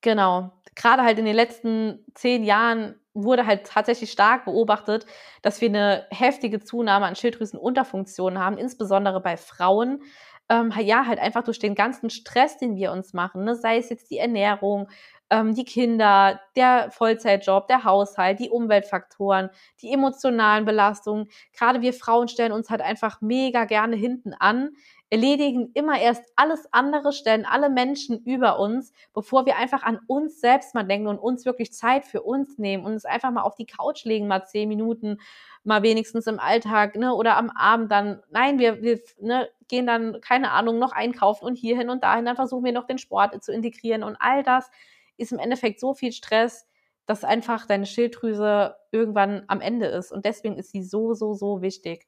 genau, 0.00 0.52
gerade 0.74 1.02
halt 1.02 1.18
in 1.18 1.24
den 1.24 1.36
letzten 1.36 2.04
zehn 2.14 2.44
Jahren 2.44 2.96
wurde 3.14 3.46
halt 3.46 3.66
tatsächlich 3.66 4.12
stark 4.12 4.44
beobachtet, 4.44 5.06
dass 5.42 5.60
wir 5.60 5.68
eine 5.68 6.06
heftige 6.10 6.60
Zunahme 6.60 7.06
an 7.06 7.16
Schilddrüsenunterfunktionen 7.16 8.38
haben, 8.38 8.58
insbesondere 8.58 9.20
bei 9.20 9.36
Frauen. 9.36 10.02
Ähm, 10.48 10.72
ja, 10.78 11.06
halt 11.06 11.18
einfach 11.18 11.42
durch 11.42 11.58
den 11.58 11.74
ganzen 11.74 12.08
Stress, 12.08 12.58
den 12.58 12.76
wir 12.76 12.92
uns 12.92 13.12
machen, 13.14 13.44
ne? 13.44 13.56
sei 13.56 13.78
es 13.78 13.88
jetzt 13.88 14.10
die 14.10 14.18
Ernährung, 14.18 14.88
ähm, 15.30 15.54
die 15.54 15.64
Kinder, 15.64 16.40
der 16.54 16.90
Vollzeitjob, 16.90 17.68
der 17.68 17.84
Haushalt, 17.84 18.38
die 18.38 18.50
Umweltfaktoren, 18.50 19.50
die 19.82 19.92
emotionalen 19.92 20.64
Belastungen. 20.64 21.28
Gerade 21.52 21.80
wir 21.80 21.92
Frauen 21.92 22.28
stellen 22.28 22.52
uns 22.52 22.70
halt 22.70 22.80
einfach 22.80 23.20
mega 23.20 23.64
gerne 23.64 23.96
hinten 23.96 24.34
an, 24.34 24.70
erledigen 25.10 25.70
immer 25.74 26.00
erst 26.00 26.32
alles 26.34 26.68
andere, 26.72 27.12
stellen 27.12 27.46
alle 27.46 27.70
Menschen 27.70 28.18
über 28.24 28.58
uns, 28.58 28.92
bevor 29.14 29.46
wir 29.46 29.56
einfach 29.56 29.82
an 29.84 30.00
uns 30.08 30.40
selbst 30.40 30.74
mal 30.74 30.82
denken 30.82 31.06
und 31.06 31.18
uns 31.18 31.44
wirklich 31.44 31.72
Zeit 31.72 32.04
für 32.04 32.22
uns 32.22 32.58
nehmen 32.58 32.84
und 32.84 32.92
uns 32.92 33.04
einfach 33.04 33.30
mal 33.30 33.42
auf 33.42 33.54
die 33.54 33.66
Couch 33.66 34.04
legen, 34.04 34.26
mal 34.26 34.44
zehn 34.46 34.68
Minuten, 34.68 35.18
mal 35.62 35.82
wenigstens 35.82 36.26
im 36.26 36.40
Alltag, 36.40 36.96
ne, 36.96 37.14
oder 37.14 37.36
am 37.36 37.50
Abend 37.50 37.90
dann, 37.92 38.20
nein, 38.30 38.58
wir, 38.58 38.82
wir 38.82 39.00
ne, 39.20 39.48
gehen 39.68 39.86
dann, 39.86 40.20
keine 40.20 40.50
Ahnung, 40.50 40.78
noch 40.78 40.92
einkaufen 40.92 41.44
und 41.44 41.56
hierhin 41.56 41.88
und 41.90 42.02
dahin, 42.02 42.24
dann 42.24 42.36
versuchen 42.36 42.64
wir 42.64 42.72
noch 42.72 42.86
den 42.86 42.98
Sport 42.98 43.42
zu 43.44 43.52
integrieren 43.52 44.02
und 44.02 44.16
all 44.18 44.42
das 44.42 44.70
ist 45.16 45.32
im 45.32 45.38
Endeffekt 45.38 45.80
so 45.80 45.94
viel 45.94 46.12
Stress, 46.12 46.66
dass 47.06 47.24
einfach 47.24 47.66
deine 47.66 47.86
Schilddrüse 47.86 48.76
irgendwann 48.90 49.44
am 49.48 49.60
Ende 49.60 49.86
ist. 49.86 50.12
Und 50.12 50.24
deswegen 50.24 50.58
ist 50.58 50.72
sie 50.72 50.82
so, 50.82 51.14
so, 51.14 51.34
so 51.34 51.62
wichtig. 51.62 52.06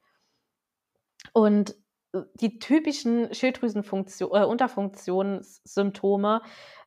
Und 1.32 1.76
äh, 2.12 2.22
die 2.34 2.58
typischen 2.58 3.32
Schilddrüsenfunktion, 3.32 4.30
äh, 4.32 4.44
Unterfunktionssymptome 4.44 6.42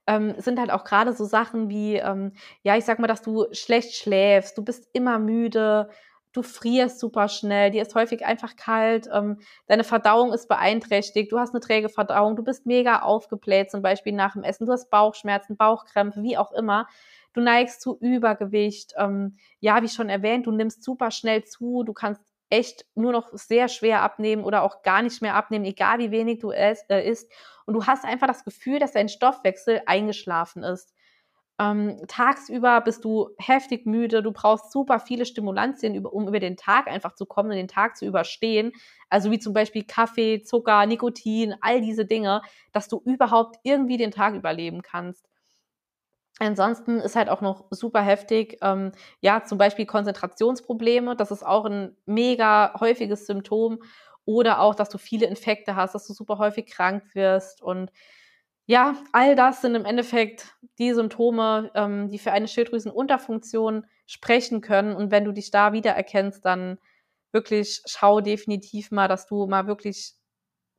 ähm, 0.07 0.35
sind 0.37 0.59
halt 0.59 0.71
auch 0.71 0.83
gerade 0.83 1.13
so 1.13 1.25
Sachen 1.25 1.69
wie, 1.69 1.95
ähm, 1.95 2.33
ja, 2.63 2.75
ich 2.75 2.85
sag 2.85 2.99
mal, 2.99 3.07
dass 3.07 3.21
du 3.21 3.45
schlecht 3.51 3.95
schläfst, 3.95 4.57
du 4.57 4.63
bist 4.63 4.89
immer 4.93 5.19
müde, 5.19 5.89
du 6.33 6.43
frierst 6.43 6.99
super 6.99 7.27
schnell, 7.27 7.71
dir 7.71 7.81
ist 7.81 7.95
häufig 7.95 8.25
einfach 8.25 8.55
kalt, 8.55 9.09
ähm, 9.13 9.39
deine 9.67 9.83
Verdauung 9.83 10.33
ist 10.33 10.47
beeinträchtigt, 10.47 11.31
du 11.31 11.39
hast 11.39 11.53
eine 11.53 11.59
träge 11.59 11.89
Verdauung, 11.89 12.35
du 12.35 12.43
bist 12.43 12.65
mega 12.65 13.01
aufgebläht, 13.01 13.71
zum 13.71 13.81
Beispiel 13.81 14.13
nach 14.13 14.33
dem 14.33 14.43
Essen, 14.43 14.65
du 14.65 14.71
hast 14.71 14.89
Bauchschmerzen, 14.89 15.57
Bauchkrämpfe, 15.57 16.23
wie 16.23 16.37
auch 16.37 16.51
immer. 16.51 16.87
Du 17.33 17.41
neigst 17.41 17.81
zu 17.81 17.97
Übergewicht, 17.99 18.93
ähm, 18.97 19.37
ja, 19.59 19.81
wie 19.81 19.89
schon 19.89 20.09
erwähnt, 20.09 20.47
du 20.47 20.51
nimmst 20.51 20.83
super 20.83 21.11
schnell 21.11 21.43
zu, 21.43 21.83
du 21.83 21.93
kannst 21.93 22.21
echt 22.49 22.85
nur 22.95 23.13
noch 23.13 23.29
sehr 23.31 23.69
schwer 23.69 24.01
abnehmen 24.01 24.43
oder 24.43 24.63
auch 24.63 24.83
gar 24.83 25.01
nicht 25.01 25.21
mehr 25.21 25.35
abnehmen, 25.35 25.65
egal 25.65 25.99
wie 25.99 26.11
wenig 26.11 26.39
du 26.39 26.51
isst. 26.51 26.89
Äh, 26.89 27.15
und 27.65 27.73
du 27.73 27.85
hast 27.85 28.03
einfach 28.03 28.27
das 28.27 28.43
Gefühl, 28.43 28.79
dass 28.79 28.91
dein 28.91 29.07
Stoffwechsel 29.07 29.81
eingeschlafen 29.85 30.63
ist. 30.63 30.93
Ähm, 31.59 31.97
tagsüber 32.07 32.81
bist 32.81 33.05
du 33.05 33.29
heftig 33.37 33.85
müde, 33.85 34.23
du 34.23 34.31
brauchst 34.31 34.71
super 34.71 34.99
viele 34.99 35.25
Stimulantien, 35.25 36.03
um 36.05 36.27
über 36.27 36.39
den 36.39 36.57
Tag 36.57 36.87
einfach 36.87 37.13
zu 37.13 37.25
kommen 37.27 37.51
und 37.51 37.55
den 37.57 37.67
Tag 37.67 37.97
zu 37.97 38.05
überstehen. 38.05 38.71
Also 39.09 39.29
wie 39.31 39.37
zum 39.39 39.53
Beispiel 39.53 39.83
Kaffee, 39.83 40.41
Zucker, 40.41 40.85
Nikotin, 40.87 41.55
all 41.61 41.81
diese 41.81 42.05
Dinge, 42.05 42.41
dass 42.71 42.87
du 42.87 43.01
überhaupt 43.05 43.57
irgendwie 43.63 43.97
den 43.97 44.11
Tag 44.11 44.33
überleben 44.33 44.81
kannst. 44.81 45.27
Ansonsten 46.39 46.99
ist 46.99 47.15
halt 47.15 47.29
auch 47.29 47.41
noch 47.41 47.65
super 47.69 48.01
heftig, 48.01 48.57
ähm, 48.61 48.91
ja, 49.19 49.43
zum 49.43 49.57
Beispiel 49.59 49.85
Konzentrationsprobleme, 49.85 51.15
das 51.15 51.29
ist 51.29 51.45
auch 51.45 51.65
ein 51.65 51.95
mega 52.05 52.73
häufiges 52.79 53.27
Symptom. 53.27 53.79
Oder 54.25 54.59
auch, 54.61 54.75
dass 54.75 54.89
du 54.89 54.97
viele 54.97 55.25
Infekte 55.27 55.75
hast, 55.75 55.93
dass 55.95 56.07
du 56.07 56.13
super 56.13 56.37
häufig 56.37 56.67
krank 56.67 57.03
wirst 57.15 57.61
und 57.61 57.91
ja, 58.71 58.95
all 59.11 59.35
das 59.35 59.59
sind 59.59 59.75
im 59.75 59.83
Endeffekt 59.83 60.55
die 60.79 60.93
Symptome, 60.93 61.71
ähm, 61.75 62.07
die 62.07 62.17
für 62.17 62.31
eine 62.31 62.47
Schilddrüsenunterfunktion 62.47 63.85
sprechen 64.05 64.61
können. 64.61 64.95
Und 64.95 65.11
wenn 65.11 65.25
du 65.25 65.33
dich 65.33 65.51
da 65.51 65.73
wiedererkennst, 65.73 66.45
dann 66.45 66.77
wirklich 67.33 67.81
schau 67.85 68.21
definitiv 68.21 68.89
mal, 68.89 69.09
dass 69.09 69.25
du 69.27 69.45
mal 69.45 69.67
wirklich 69.67 70.13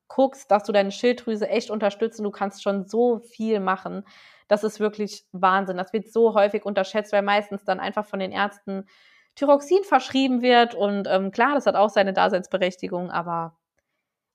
guckst, 0.09 0.51
dass 0.51 0.65
du 0.65 0.73
deine 0.73 0.91
Schilddrüse 0.91 1.51
echt 1.51 1.71
unterstützt 1.71 2.19
und 2.19 2.25
du 2.25 2.31
kannst 2.31 2.63
schon 2.63 2.87
so 2.87 3.19
viel 3.19 3.61
machen. 3.61 4.05
Das 4.49 4.65
ist 4.65 4.81
wirklich 4.81 5.27
Wahnsinn. 5.33 5.77
Das 5.77 5.93
wird 5.93 6.11
so 6.11 6.33
häufig 6.33 6.65
unterschätzt, 6.65 7.13
weil 7.13 7.21
meistens 7.21 7.63
dann 7.65 7.79
einfach 7.79 8.07
von 8.07 8.21
den 8.21 8.33
Ärzten 8.33 8.87
Thyroxin 9.35 9.85
verschrieben 9.85 10.41
wird. 10.41 10.75
Und 10.75 11.09
ähm, 11.11 11.31
klar, 11.31 11.55
das 11.57 11.67
hat 11.67 11.77
auch 11.77 11.91
seine 11.91 12.15
Daseinsberechtigung, 12.15 13.11
aber 13.11 13.59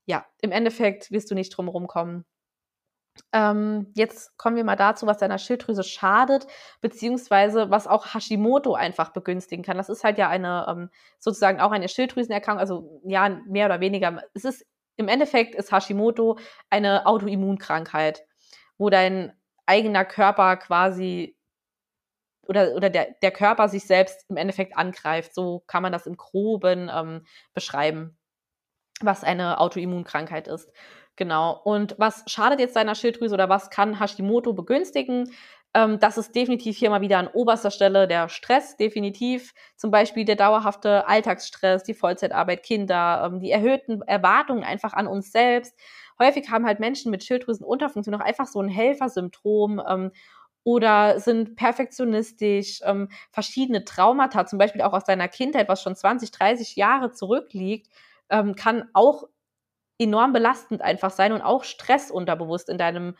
ja, 0.06 0.24
im 0.42 0.52
Endeffekt 0.52 1.10
wirst 1.10 1.28
du 1.32 1.34
nicht 1.34 1.50
drum 1.50 1.66
herum 1.66 1.88
kommen, 1.88 2.24
ähm, 3.32 3.92
jetzt 3.94 4.36
kommen 4.38 4.56
wir 4.56 4.64
mal 4.64 4.76
dazu, 4.76 5.06
was 5.06 5.18
deiner 5.18 5.38
Schilddrüse 5.38 5.84
schadet, 5.84 6.46
beziehungsweise 6.80 7.70
was 7.70 7.86
auch 7.86 8.14
Hashimoto 8.14 8.74
einfach 8.74 9.12
begünstigen 9.12 9.64
kann. 9.64 9.76
Das 9.76 9.88
ist 9.88 10.04
halt 10.04 10.18
ja 10.18 10.28
eine, 10.28 10.66
ähm, 10.68 10.90
sozusagen 11.18 11.60
auch 11.60 11.70
eine 11.70 11.88
Schilddrüsenerkrankung, 11.88 12.60
also 12.60 13.00
ja, 13.04 13.28
mehr 13.46 13.66
oder 13.66 13.80
weniger. 13.80 14.22
Es 14.34 14.44
ist, 14.44 14.66
im 14.96 15.08
Endeffekt 15.08 15.54
ist 15.54 15.72
Hashimoto 15.72 16.38
eine 16.70 17.06
Autoimmunkrankheit, 17.06 18.24
wo 18.78 18.90
dein 18.90 19.32
eigener 19.66 20.04
Körper 20.04 20.56
quasi 20.56 21.36
oder, 22.48 22.74
oder 22.74 22.90
der, 22.90 23.14
der 23.22 23.30
Körper 23.30 23.68
sich 23.68 23.86
selbst 23.86 24.24
im 24.28 24.36
Endeffekt 24.36 24.76
angreift. 24.76 25.34
So 25.34 25.62
kann 25.66 25.82
man 25.82 25.92
das 25.92 26.06
im 26.06 26.16
Groben 26.16 26.90
ähm, 26.92 27.26
beschreiben, 27.52 28.18
was 29.00 29.22
eine 29.22 29.60
Autoimmunkrankheit 29.60 30.48
ist. 30.48 30.70
Genau. 31.18 31.60
Und 31.64 31.96
was 31.98 32.22
schadet 32.28 32.60
jetzt 32.60 32.76
deiner 32.76 32.94
Schilddrüse 32.94 33.34
oder 33.34 33.48
was 33.48 33.70
kann 33.70 33.98
Hashimoto 33.98 34.52
begünstigen? 34.52 35.32
Ähm, 35.74 35.98
das 35.98 36.16
ist 36.16 36.32
definitiv 36.36 36.76
hier 36.76 36.90
mal 36.90 37.00
wieder 37.00 37.18
an 37.18 37.26
oberster 37.26 37.72
Stelle 37.72 38.06
der 38.06 38.28
Stress, 38.28 38.76
definitiv. 38.76 39.52
Zum 39.76 39.90
Beispiel 39.90 40.24
der 40.24 40.36
dauerhafte 40.36 41.08
Alltagsstress, 41.08 41.82
die 41.82 41.94
Vollzeitarbeit, 41.94 42.62
Kinder, 42.62 43.24
ähm, 43.26 43.40
die 43.40 43.50
erhöhten 43.50 44.00
Erwartungen 44.02 44.62
einfach 44.62 44.92
an 44.92 45.08
uns 45.08 45.32
selbst. 45.32 45.74
Häufig 46.20 46.50
haben 46.50 46.64
halt 46.66 46.78
Menschen 46.78 47.10
mit 47.10 47.24
Schilddrüsenunterfunktion 47.24 48.14
auch 48.14 48.24
einfach 48.24 48.46
so 48.46 48.60
ein 48.60 48.68
Helfersymptom 48.68 49.82
ähm, 49.88 50.12
oder 50.62 51.18
sind 51.18 51.56
perfektionistisch, 51.56 52.80
ähm, 52.84 53.08
verschiedene 53.32 53.84
Traumata, 53.84 54.46
zum 54.46 54.60
Beispiel 54.60 54.82
auch 54.82 54.92
aus 54.92 55.04
deiner 55.04 55.26
Kindheit, 55.26 55.68
was 55.68 55.82
schon 55.82 55.96
20, 55.96 56.30
30 56.30 56.76
Jahre 56.76 57.10
zurückliegt, 57.10 57.88
ähm, 58.30 58.54
kann 58.54 58.88
auch 58.92 59.24
enorm 59.98 60.32
belastend 60.32 60.82
einfach 60.82 61.10
sein 61.10 61.32
und 61.32 61.42
auch 61.42 61.64
Stress 61.64 62.10
unterbewusst 62.10 62.68
in 62.68 62.78
deinem 62.78 63.16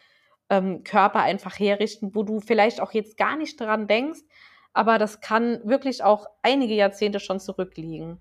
ähm, 0.50 0.84
Körper 0.84 1.20
einfach 1.20 1.58
herrichten, 1.58 2.14
wo 2.14 2.22
du 2.22 2.40
vielleicht 2.40 2.80
auch 2.80 2.92
jetzt 2.92 3.16
gar 3.16 3.36
nicht 3.36 3.60
dran 3.60 3.86
denkst, 3.86 4.20
aber 4.72 4.98
das 4.98 5.20
kann 5.20 5.60
wirklich 5.64 6.02
auch 6.02 6.26
einige 6.42 6.74
Jahrzehnte 6.74 7.20
schon 7.20 7.40
zurückliegen. 7.40 8.20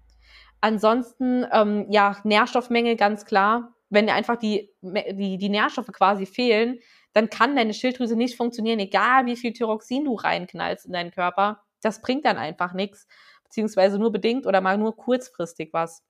Ansonsten, 0.59 1.45
ähm, 1.51 1.85
ja, 1.89 2.17
Nährstoffmenge 2.23 2.95
ganz 2.95 3.25
klar. 3.25 3.75
Wenn 3.89 4.09
einfach 4.09 4.35
die, 4.37 4.69
die, 4.81 5.37
die 5.37 5.49
Nährstoffe 5.49 5.91
quasi 5.93 6.25
fehlen, 6.25 6.79
dann 7.13 7.29
kann 7.29 7.55
deine 7.55 7.73
Schilddrüse 7.73 8.15
nicht 8.15 8.35
funktionieren, 8.35 8.79
egal 8.79 9.25
wie 9.27 9.37
viel 9.37 9.53
Thyroxin 9.53 10.05
du 10.05 10.15
reinknallst 10.15 10.85
in 10.85 10.93
deinen 10.93 11.11
Körper. 11.11 11.61
Das 11.81 12.01
bringt 12.01 12.25
dann 12.25 12.37
einfach 12.37 12.73
nichts, 12.73 13.07
beziehungsweise 13.43 13.97
nur 13.97 14.11
bedingt 14.11 14.45
oder 14.45 14.59
mal 14.61 14.77
nur 14.77 14.95
kurzfristig 14.95 15.69
was. 15.71 16.03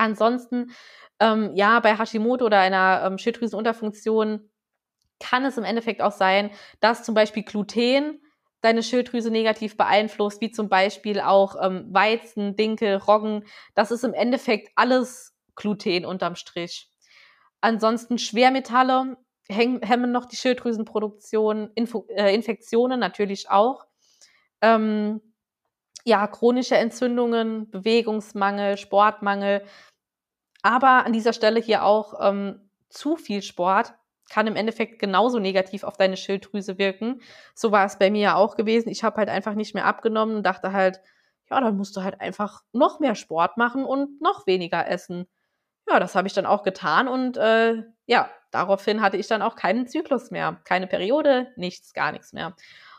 Ansonsten 0.00 0.72
ähm, 1.20 1.54
ja, 1.54 1.78
bei 1.80 1.96
Hashimoto 1.96 2.46
oder 2.46 2.58
einer 2.58 3.02
ähm, 3.04 3.18
Schilddrüsenunterfunktion 3.18 4.50
kann 5.20 5.44
es 5.44 5.58
im 5.58 5.64
Endeffekt 5.64 6.00
auch 6.00 6.12
sein, 6.12 6.50
dass 6.80 7.04
zum 7.04 7.14
Beispiel 7.14 7.42
Gluten 7.42 8.22
deine 8.62 8.82
Schilddrüse 8.82 9.30
negativ 9.30 9.76
beeinflusst, 9.76 10.40
wie 10.40 10.50
zum 10.50 10.70
Beispiel 10.70 11.20
auch 11.20 11.56
ähm, 11.62 11.92
Weizen, 11.92 12.56
Dinkel, 12.56 12.96
Roggen. 12.96 13.44
Das 13.74 13.90
ist 13.90 14.04
im 14.04 14.14
Endeffekt 14.14 14.70
alles 14.76 15.36
Gluten 15.54 16.06
unterm 16.06 16.36
Strich. 16.36 16.90
Ansonsten 17.60 18.16
Schwermetalle 18.16 19.18
hemmen 19.48 20.12
noch 20.12 20.24
die 20.24 20.36
Schilddrüsenproduktion, 20.36 21.70
Info 21.74 22.06
äh, 22.08 22.34
Infektionen 22.34 23.00
natürlich 23.00 23.50
auch. 23.50 23.84
Ähm, 24.62 25.20
ja, 26.04 26.26
chronische 26.26 26.76
Entzündungen, 26.76 27.70
Bewegungsmangel, 27.70 28.78
Sportmangel, 28.78 29.64
aber 30.62 31.06
an 31.06 31.12
dieser 31.12 31.32
Stelle 31.32 31.60
hier 31.60 31.84
auch 31.84 32.14
ähm, 32.20 32.70
zu 32.88 33.16
viel 33.16 33.42
Sport 33.42 33.94
kann 34.30 34.46
im 34.46 34.56
Endeffekt 34.56 35.00
genauso 35.00 35.38
negativ 35.38 35.82
auf 35.82 35.96
deine 35.96 36.16
Schilddrüse 36.16 36.78
wirken. 36.78 37.20
So 37.54 37.72
war 37.72 37.84
es 37.84 37.98
bei 37.98 38.10
mir 38.10 38.20
ja 38.20 38.34
auch 38.36 38.56
gewesen. 38.56 38.88
Ich 38.88 39.02
habe 39.02 39.16
halt 39.16 39.28
einfach 39.28 39.54
nicht 39.54 39.74
mehr 39.74 39.86
abgenommen 39.86 40.36
und 40.36 40.44
dachte 40.44 40.72
halt, 40.72 41.00
ja, 41.50 41.60
dann 41.60 41.76
musst 41.76 41.96
du 41.96 42.02
halt 42.02 42.20
einfach 42.20 42.62
noch 42.72 43.00
mehr 43.00 43.16
Sport 43.16 43.56
machen 43.56 43.84
und 43.84 44.20
noch 44.22 44.46
weniger 44.46 44.86
essen. 44.88 45.26
Ja, 45.88 45.98
das 45.98 46.14
habe 46.14 46.28
ich 46.28 46.34
dann 46.34 46.46
auch 46.46 46.62
getan 46.62 47.08
und 47.08 47.36
äh, 47.36 47.82
ja, 48.06 48.30
daraufhin 48.52 49.02
hatte 49.02 49.16
ich 49.16 49.26
dann 49.26 49.42
auch 49.42 49.56
keinen 49.56 49.88
Zyklus 49.88 50.30
mehr, 50.30 50.60
keine 50.64 50.86
Periode, 50.86 51.48
nichts, 51.56 51.92
gar 51.92 52.12
nichts 52.12 52.32
mehr. 52.32 52.54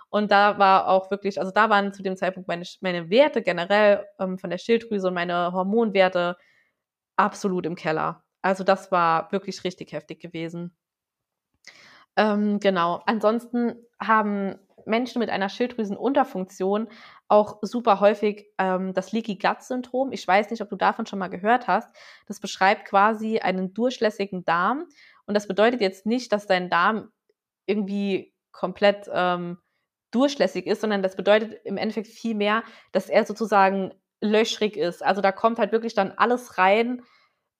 Und 0.09 0.31
da 0.31 0.59
war 0.59 0.89
auch 0.89 1.09
wirklich, 1.09 1.39
also 1.39 1.51
da 1.53 1.69
waren 1.69 1.93
zu 1.93 2.03
dem 2.03 2.17
Zeitpunkt 2.17 2.49
meine, 2.49 2.65
meine 2.81 3.09
Werte 3.09 3.41
generell 3.41 4.05
ähm, 4.19 4.37
von 4.37 4.49
der 4.49 4.57
Schilddrüse 4.57 5.07
und 5.07 5.13
meine 5.13 5.53
Hormonwerte 5.53 6.35
absolut 7.21 7.65
im 7.65 7.75
Keller. 7.75 8.23
Also 8.41 8.63
das 8.63 8.91
war 8.91 9.31
wirklich 9.31 9.63
richtig 9.63 9.91
heftig 9.93 10.19
gewesen. 10.19 10.75
Ähm, 12.17 12.59
genau. 12.59 13.01
Ansonsten 13.05 13.75
haben 13.99 14.55
Menschen 14.85 15.19
mit 15.19 15.29
einer 15.29 15.49
Schilddrüsenunterfunktion 15.49 16.87
auch 17.27 17.59
super 17.61 17.99
häufig 17.99 18.47
ähm, 18.57 18.93
das 18.93 19.11
Leaky 19.11 19.35
Gut 19.35 19.61
Syndrom. 19.61 20.11
Ich 20.11 20.27
weiß 20.27 20.49
nicht, 20.49 20.61
ob 20.61 20.69
du 20.69 20.75
davon 20.75 21.05
schon 21.05 21.19
mal 21.19 21.29
gehört 21.29 21.67
hast. 21.67 21.95
Das 22.25 22.39
beschreibt 22.39 22.85
quasi 22.85 23.39
einen 23.39 23.73
durchlässigen 23.73 24.43
Darm. 24.43 24.87
Und 25.25 25.35
das 25.35 25.47
bedeutet 25.47 25.81
jetzt 25.81 26.05
nicht, 26.05 26.33
dass 26.33 26.47
dein 26.47 26.69
Darm 26.69 27.11
irgendwie 27.67 28.33
komplett 28.51 29.09
ähm, 29.13 29.59
durchlässig 30.09 30.65
ist, 30.65 30.81
sondern 30.81 31.03
das 31.03 31.15
bedeutet 31.15 31.61
im 31.63 31.77
Endeffekt 31.77 32.07
viel 32.07 32.35
mehr, 32.35 32.63
dass 32.91 33.07
er 33.07 33.25
sozusagen 33.25 33.93
löchrig 34.19 34.77
ist. 34.77 35.03
Also 35.03 35.21
da 35.21 35.31
kommt 35.31 35.57
halt 35.57 35.71
wirklich 35.71 35.93
dann 35.93 36.11
alles 36.11 36.57
rein, 36.57 37.01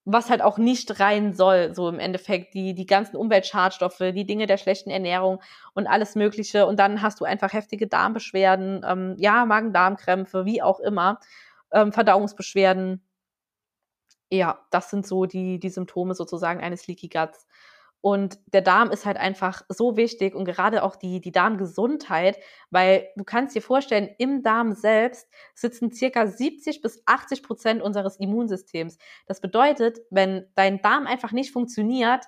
was 0.06 0.30
halt 0.30 0.42
auch 0.42 0.58
nicht 0.58 1.00
rein 1.00 1.34
soll, 1.34 1.76
so 1.76 1.88
im 1.88 2.00
Endeffekt, 2.00 2.54
die, 2.56 2.74
die 2.74 2.86
ganzen 2.88 3.18
Umweltschadstoffe, 3.18 4.00
die 4.00 4.26
Dinge 4.26 4.48
der 4.48 4.58
schlechten 4.58 4.90
Ernährung 4.90 5.42
und 5.74 5.88
alles 5.88 6.16
Mögliche. 6.16 6.66
Und 6.66 6.80
dann 6.80 7.02
hast 7.02 7.20
du 7.20 7.26
einfach 7.26 7.54
heftige 7.54 7.88
Darmbeschwerden, 7.88 8.84
ähm, 8.88 9.16
ja, 9.18 9.46
Magen-Darm-Krämpfe, 9.46 10.46
wie 10.46 10.62
auch 10.62 10.80
immer, 10.80 11.20
ähm, 11.72 11.92
Verdauungsbeschwerden. 11.92 13.02
Ja, 14.32 14.60
das 14.72 14.90
sind 14.90 15.06
so 15.06 15.26
die, 15.26 15.60
die 15.60 15.70
Symptome 15.70 16.16
sozusagen 16.16 16.62
eines 16.62 16.88
Leaky 16.88 17.10
Guts. 17.10 17.46
Und 18.02 18.40
der 18.52 18.62
Darm 18.62 18.90
ist 18.92 19.06
halt 19.06 19.18
einfach 19.18 19.62
so 19.70 19.96
wichtig 19.96 20.34
und 20.36 20.46
gerade 20.46 20.82
auch 20.84 20.96
die, 20.96 21.22
die 21.22 21.32
Darmgesundheit, 21.32 22.40
weil 22.72 23.08
du 23.16 23.24
kannst 23.24 23.56
dir 23.56 23.62
vorstellen, 23.62 24.10
im 24.18 24.42
Darm 24.42 24.74
selbst 24.74 25.28
sitzen 25.54 25.92
circa 25.92 26.26
70 26.28 26.82
bis 26.82 27.04
80 27.06 27.44
Prozent 27.44 27.82
unseres 27.82 28.18
Immunsystems. 28.18 28.98
Das 29.28 29.40
bedeutet, 29.40 30.00
wenn 30.10 30.48
dein 30.56 30.82
Darm 30.82 31.06
einfach 31.06 31.32
nicht 31.32 31.52
funktioniert, 31.52 32.26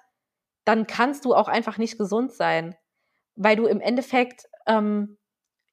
dann 0.66 0.88
kannst 0.88 1.26
du 1.26 1.34
auch 1.36 1.48
einfach 1.48 1.78
nicht 1.78 1.98
gesund 1.98 2.32
sein. 2.34 2.76
weil 3.36 3.56
du 3.56 3.66
im 3.68 3.82
Endeffekt 3.82 4.48
ähm, 4.68 5.18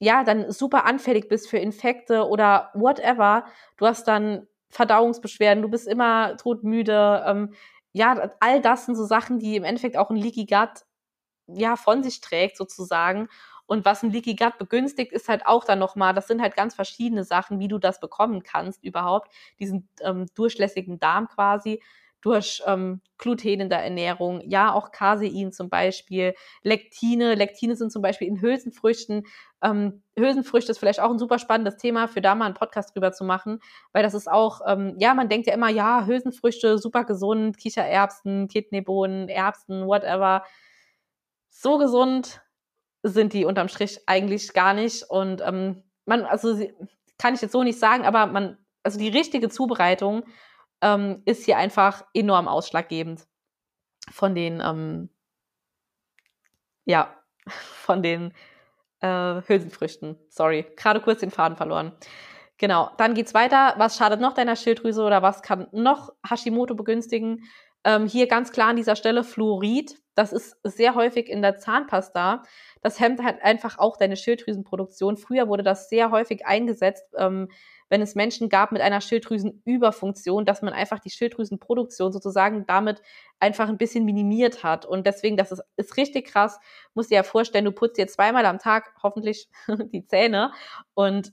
ja 0.01 0.25
dann 0.25 0.51
super 0.53 0.87
anfällig 0.87 1.29
bist 1.29 1.49
für 1.51 1.59
Infekte 1.59 2.27
oder 2.29 2.71
whatever. 2.75 3.45
Du 3.77 3.87
hast 3.87 4.09
dann 4.09 4.49
Verdauungsbeschwerden, 4.71 5.63
du 5.63 5.69
bist 5.69 5.89
immer 5.89 6.37
todmüde. 6.39 7.25
Ähm, 7.27 7.55
ja, 7.93 8.31
all 8.41 8.61
das 8.63 8.87
sind 8.87 8.97
so 8.97 9.05
Sachen, 9.05 9.39
die 9.39 9.57
im 9.57 9.65
Endeffekt 9.65 9.97
auch 9.97 10.11
ein 10.11 10.17
Leaky 10.17 10.47
Gut 10.47 10.85
ja 11.49 11.77
von 11.77 12.03
sich 12.03 12.21
trägt 12.21 12.57
sozusagen. 12.57 13.29
Und 13.67 13.85
was 13.85 14.03
ein 14.03 14.11
Leaky 14.11 14.35
Gut 14.37 14.59
begünstigt, 14.59 15.13
ist 15.13 15.29
halt 15.29 15.47
auch 15.47 15.65
dann 15.65 15.79
nochmal, 15.79 16.15
das 16.15 16.27
sind 16.29 16.43
halt 16.43 16.57
ganz 16.57 16.75
verschiedene 16.75 17.25
Sachen, 17.25 17.61
wie 17.61 17.69
du 17.69 17.79
das 17.79 18.01
bekommen 18.01 18.43
kannst 18.43 18.83
überhaupt, 18.85 19.31
diesen 19.61 19.89
ähm, 20.03 20.27
durchlässigen 20.35 20.99
Darm 20.99 21.29
quasi 21.29 21.83
durch 22.21 22.63
ähm, 22.67 23.01
Gluten 23.19 23.61
in 23.61 23.71
der 23.71 23.83
Ernährung, 23.83 24.43
ja 24.45 24.73
auch 24.75 24.93
Casein 24.93 25.53
zum 25.53 25.71
Beispiel, 25.71 26.35
Lektine. 26.63 27.35
Lektine 27.35 27.77
sind 27.77 27.93
zum 27.93 28.03
Beispiel 28.03 28.29
in 28.29 28.41
Hülsenfrüchten. 28.43 29.25
Ähm, 29.63 30.03
Hülsenfrüchte 30.19 30.73
ist 30.73 30.79
vielleicht 30.79 31.01
auch 31.01 31.11
ein 31.11 31.19
super 31.19 31.39
spannendes 31.39 31.77
Thema, 31.77 32.09
für 32.09 32.21
da 32.21 32.35
mal 32.35 32.47
einen 32.47 32.55
Podcast 32.55 32.95
drüber 32.95 33.13
zu 33.13 33.25
machen, 33.25 33.61
weil 33.93 34.03
das 34.03 34.15
ist 34.15 34.31
auch, 34.31 34.61
ähm, 34.67 34.95
ja, 34.99 35.15
man 35.15 35.29
denkt 35.29 35.47
ja 35.47 35.55
immer, 35.55 35.69
ja, 35.69 36.07
Hülsenfrüchte, 36.07 36.79
super 36.79 37.05
gesund, 37.05 37.59
Kichererbsen, 37.59 38.49
Kidneybohnen, 38.49 39.29
Erbsen, 39.29 39.87
whatever. 39.87 40.45
So 41.51 41.79
gesund 41.79 42.41
sind 43.03 43.33
die 43.33 43.45
unterm 43.45 43.69
Strich 43.69 44.01
eigentlich 44.07 44.53
gar 44.53 44.75
nicht. 44.75 45.05
Und 45.05 45.43
ähm, 45.43 45.83
man, 46.07 46.25
also 46.25 46.59
kann 47.19 47.35
ich 47.35 47.43
jetzt 47.43 47.53
so 47.53 47.63
nicht 47.63 47.79
sagen, 47.79 48.05
aber 48.05 48.27
man, 48.27 48.59
also 48.83 48.99
die 48.99 49.09
richtige 49.09 49.49
Zubereitung 49.49 50.25
ähm, 50.81 51.23
ist 51.27 51.45
hier 51.45 51.59
einfach 51.59 52.05
enorm 52.15 52.49
ausschlaggebend 52.49 53.27
von 54.11 54.35
den, 54.35 54.61
ähm, 54.65 55.11
ja, 56.85 57.15
von 57.47 58.03
den 58.03 58.33
äh, 59.01 59.43
Hülsenfrüchten. 59.47 60.17
Sorry, 60.29 60.67
gerade 60.77 61.01
kurz 61.01 61.21
den 61.21 61.31
Faden 61.31 61.57
verloren. 61.57 61.93
Genau, 62.59 62.91
dann 62.99 63.15
geht's 63.15 63.33
weiter. 63.33 63.75
Was 63.79 63.97
schadet 63.97 64.21
noch 64.21 64.35
deiner 64.35 64.55
Schilddrüse 64.57 65.03
oder 65.03 65.23
was 65.23 65.43
kann 65.43 65.67
noch 65.73 66.13
Hashimoto 66.29 66.75
begünstigen? 66.75 67.45
Ähm, 67.85 68.07
hier 68.07 68.27
ganz 68.27 68.53
klar 68.53 68.69
an 68.69 68.77
dieser 68.77 68.97
Stelle 68.97 69.25
Fluorid. 69.25 69.97
Das 70.21 70.35
ist 70.35 70.59
sehr 70.65 70.95
häufig 70.97 71.31
in 71.31 71.41
der 71.41 71.57
Zahnpasta. 71.57 72.43
Das 72.83 73.01
hemmt 73.01 73.23
halt 73.25 73.43
einfach 73.43 73.79
auch 73.79 73.97
deine 73.97 74.19
Schilddrüsenproduktion. 74.19 75.17
Früher 75.17 75.49
wurde 75.49 75.63
das 75.63 75.89
sehr 75.89 76.11
häufig 76.11 76.45
eingesetzt, 76.45 77.07
ähm, 77.17 77.49
wenn 77.89 78.03
es 78.03 78.15
Menschen 78.15 78.51
gab 78.51 78.71
mit 78.71 78.83
einer 78.83 79.01
Schilddrüsenüberfunktion, 79.01 80.45
dass 80.45 80.61
man 80.61 80.75
einfach 80.75 80.99
die 80.99 81.09
Schilddrüsenproduktion 81.09 82.13
sozusagen 82.13 82.67
damit 82.67 83.01
einfach 83.39 83.71
ein 83.71 83.79
bisschen 83.79 84.05
minimiert 84.05 84.63
hat. 84.63 84.85
Und 84.85 85.07
deswegen, 85.07 85.39
das 85.39 85.53
ist, 85.53 85.63
ist 85.77 85.97
richtig 85.97 86.27
krass. 86.27 86.61
Muss 86.93 87.09
dir 87.09 87.15
ja 87.15 87.23
vorstellen, 87.23 87.65
du 87.65 87.73
putzt 87.73 87.97
dir 87.97 88.07
zweimal 88.07 88.45
am 88.45 88.59
Tag 88.59 88.93
hoffentlich 89.03 89.49
die 89.91 90.05
Zähne 90.05 90.53
und 90.93 91.33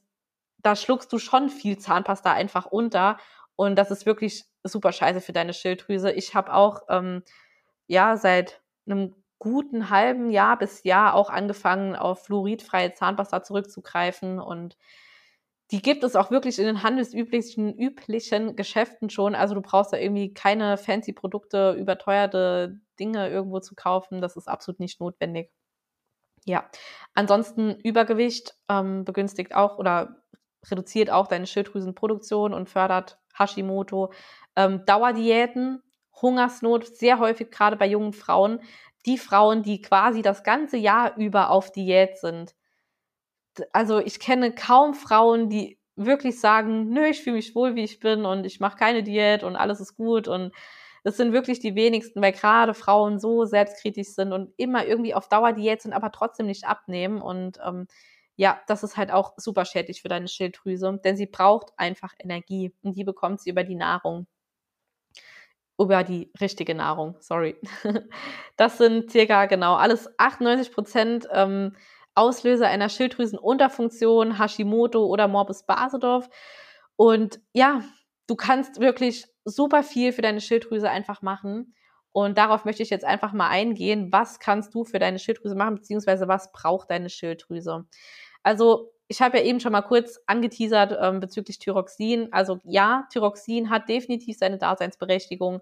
da 0.59 0.77
schluckst 0.77 1.11
du 1.11 1.19
schon 1.19 1.49
viel 1.49 1.77
Zahnpasta 1.77 2.31
einfach 2.31 2.67
unter. 2.67 3.17
Und 3.57 3.75
das 3.75 3.91
ist 3.91 4.05
wirklich 4.05 4.45
super 4.63 4.93
scheiße 4.93 5.19
für 5.19 5.33
deine 5.33 5.53
Schilddrüse. 5.53 6.09
Ich 6.09 6.35
habe 6.35 6.53
auch, 6.53 6.83
ähm, 6.87 7.23
ja, 7.87 8.15
seit 8.15 8.61
einem 8.89 9.15
guten 9.39 9.89
halben 9.89 10.29
Jahr 10.29 10.57
bis 10.57 10.83
Jahr 10.83 11.13
auch 11.13 11.29
angefangen, 11.29 11.95
auf 11.95 12.25
fluoridfreie 12.25 12.93
Zahnpasta 12.93 13.43
zurückzugreifen 13.43 14.39
und 14.39 14.77
die 15.71 15.81
gibt 15.81 16.03
es 16.03 16.15
auch 16.15 16.31
wirklich 16.31 16.59
in 16.59 16.65
den 16.65 16.81
handelsüblichen 16.81 17.77
üblichen 17.77 18.55
Geschäften 18.55 19.09
schon. 19.09 19.35
Also 19.35 19.53
du 19.53 19.61
brauchst 19.61 19.91
da 19.91 19.97
irgendwie 19.97 20.33
keine 20.33 20.77
fancy 20.77 21.11
Produkte, 21.11 21.73
überteuerte 21.73 22.79
Dinge 22.99 23.29
irgendwo 23.29 23.59
zu 23.59 23.75
kaufen. 23.75 24.21
Das 24.21 24.37
ist 24.37 24.47
absolut 24.47 24.79
nicht 24.79 25.01
notwendig. 25.01 25.51
Ja, 26.45 26.69
ansonsten 27.13 27.75
Übergewicht 27.83 28.55
ähm, 28.69 29.03
begünstigt 29.03 29.53
auch 29.53 29.77
oder 29.77 30.23
reduziert 30.71 31.09
auch 31.09 31.27
deine 31.27 31.45
Schilddrüsenproduktion 31.45 32.53
und 32.53 32.69
fördert 32.69 33.19
Hashimoto. 33.37 34.13
Ähm, 34.55 34.85
Dauerdiäten, 34.85 35.83
Hungersnot, 36.21 36.85
sehr 36.85 37.19
häufig 37.19 37.51
gerade 37.51 37.75
bei 37.77 37.87
jungen 37.87 38.13
Frauen. 38.13 38.59
Die 39.05 39.17
Frauen, 39.17 39.63
die 39.63 39.81
quasi 39.81 40.21
das 40.21 40.43
ganze 40.43 40.77
Jahr 40.77 41.15
über 41.17 41.49
auf 41.51 41.71
Diät 41.71 42.17
sind 42.17 42.55
also 43.73 43.99
ich 43.99 44.19
kenne 44.19 44.53
kaum 44.53 44.93
Frauen, 44.93 45.49
die 45.49 45.79
wirklich 45.95 46.39
sagen, 46.39 46.89
nö, 46.89 47.05
ich 47.07 47.23
fühle 47.23 47.37
mich 47.37 47.55
wohl, 47.55 47.75
wie 47.75 47.83
ich 47.83 47.99
bin 47.99 48.25
und 48.25 48.45
ich 48.45 48.59
mache 48.59 48.77
keine 48.77 49.03
Diät 49.03 49.43
und 49.43 49.55
alles 49.55 49.79
ist 49.79 49.95
gut 49.95 50.27
und 50.27 50.53
das 51.03 51.17
sind 51.17 51.31
wirklich 51.33 51.59
die 51.59 51.75
wenigsten, 51.75 52.21
weil 52.21 52.33
gerade 52.33 52.73
Frauen 52.73 53.19
so 53.19 53.45
selbstkritisch 53.45 54.09
sind 54.09 54.33
und 54.33 54.53
immer 54.57 54.85
irgendwie 54.85 55.13
auf 55.15 55.29
Dauer 55.29 55.53
Diät 55.53 55.81
sind, 55.81 55.93
aber 55.93 56.11
trotzdem 56.11 56.45
nicht 56.47 56.65
abnehmen 56.67 57.21
und 57.21 57.59
ähm, 57.65 57.87
ja, 58.35 58.61
das 58.67 58.83
ist 58.83 58.97
halt 58.97 59.11
auch 59.11 59.33
super 59.37 59.65
schädlich 59.65 60.01
für 60.01 60.09
deine 60.09 60.27
Schilddrüse, 60.27 60.99
denn 61.03 61.17
sie 61.17 61.25
braucht 61.25 61.71
einfach 61.77 62.13
Energie 62.19 62.73
und 62.83 62.95
die 62.95 63.03
bekommt 63.03 63.41
sie 63.41 63.49
über 63.49 63.63
die 63.63 63.75
Nahrung. 63.75 64.27
Über 65.79 66.03
die 66.03 66.31
richtige 66.41 66.73
Nahrung, 66.75 67.15
sorry. 67.19 67.55
Das 68.57 68.79
sind 68.79 69.11
circa 69.11 69.45
genau 69.45 69.75
alles 69.75 70.09
98 70.17 70.73
Prozent 70.73 71.27
ähm, 71.31 71.75
Auslöser 72.15 72.67
einer 72.67 72.89
Schilddrüsenunterfunktion, 72.89 74.39
Hashimoto 74.39 75.05
oder 75.05 75.27
Morbus 75.27 75.67
Basedorf. 75.67 76.27
Und 76.95 77.39
ja, 77.53 77.83
du 78.25 78.35
kannst 78.35 78.79
wirklich 78.79 79.27
super 79.45 79.83
viel 79.83 80.11
für 80.11 80.23
deine 80.23 80.41
Schilddrüse 80.41 80.89
einfach 80.89 81.21
machen. 81.21 81.75
Und 82.11 82.39
darauf 82.39 82.65
möchte 82.65 82.81
ich 82.81 82.89
jetzt 82.89 83.05
einfach 83.05 83.33
mal 83.33 83.49
eingehen. 83.49 84.11
Was 84.11 84.39
kannst 84.39 84.73
du 84.73 84.83
für 84.83 84.97
deine 84.97 85.19
Schilddrüse 85.19 85.53
machen, 85.53 85.75
beziehungsweise 85.75 86.27
was 86.27 86.51
braucht 86.51 86.89
deine 86.89 87.09
Schilddrüse? 87.09 87.85
Also, 88.41 88.91
ich 89.07 89.21
habe 89.21 89.37
ja 89.37 89.43
eben 89.43 89.59
schon 89.59 89.71
mal 89.71 89.81
kurz 89.81 90.19
angeteasert 90.25 90.97
ähm, 91.01 91.19
bezüglich 91.19 91.59
Thyroxin. 91.59 92.31
Also 92.31 92.59
ja, 92.63 93.07
Thyroxin 93.11 93.69
hat 93.69 93.89
definitiv 93.89 94.37
seine 94.37 94.57
Daseinsberechtigung. 94.57 95.61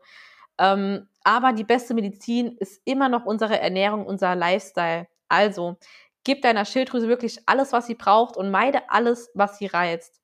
Ähm, 0.57 1.07
aber 1.23 1.53
die 1.53 1.63
beste 1.63 1.93
Medizin 1.93 2.55
ist 2.59 2.81
immer 2.85 3.09
noch 3.09 3.25
unsere 3.25 3.59
Ernährung, 3.59 4.05
unser 4.05 4.35
Lifestyle. 4.35 5.07
Also, 5.27 5.77
Gib 6.25 6.41
deiner 6.41 6.65
Schilddrüse 6.65 7.07
wirklich 7.07 7.37
alles, 7.45 7.71
was 7.71 7.85
sie 7.85 7.93
braucht 7.93 8.35
und 8.35 8.49
meide 8.49 8.89
alles, 8.89 9.29
was 9.35 9.59
sie 9.59 9.67
reizt. 9.67 10.19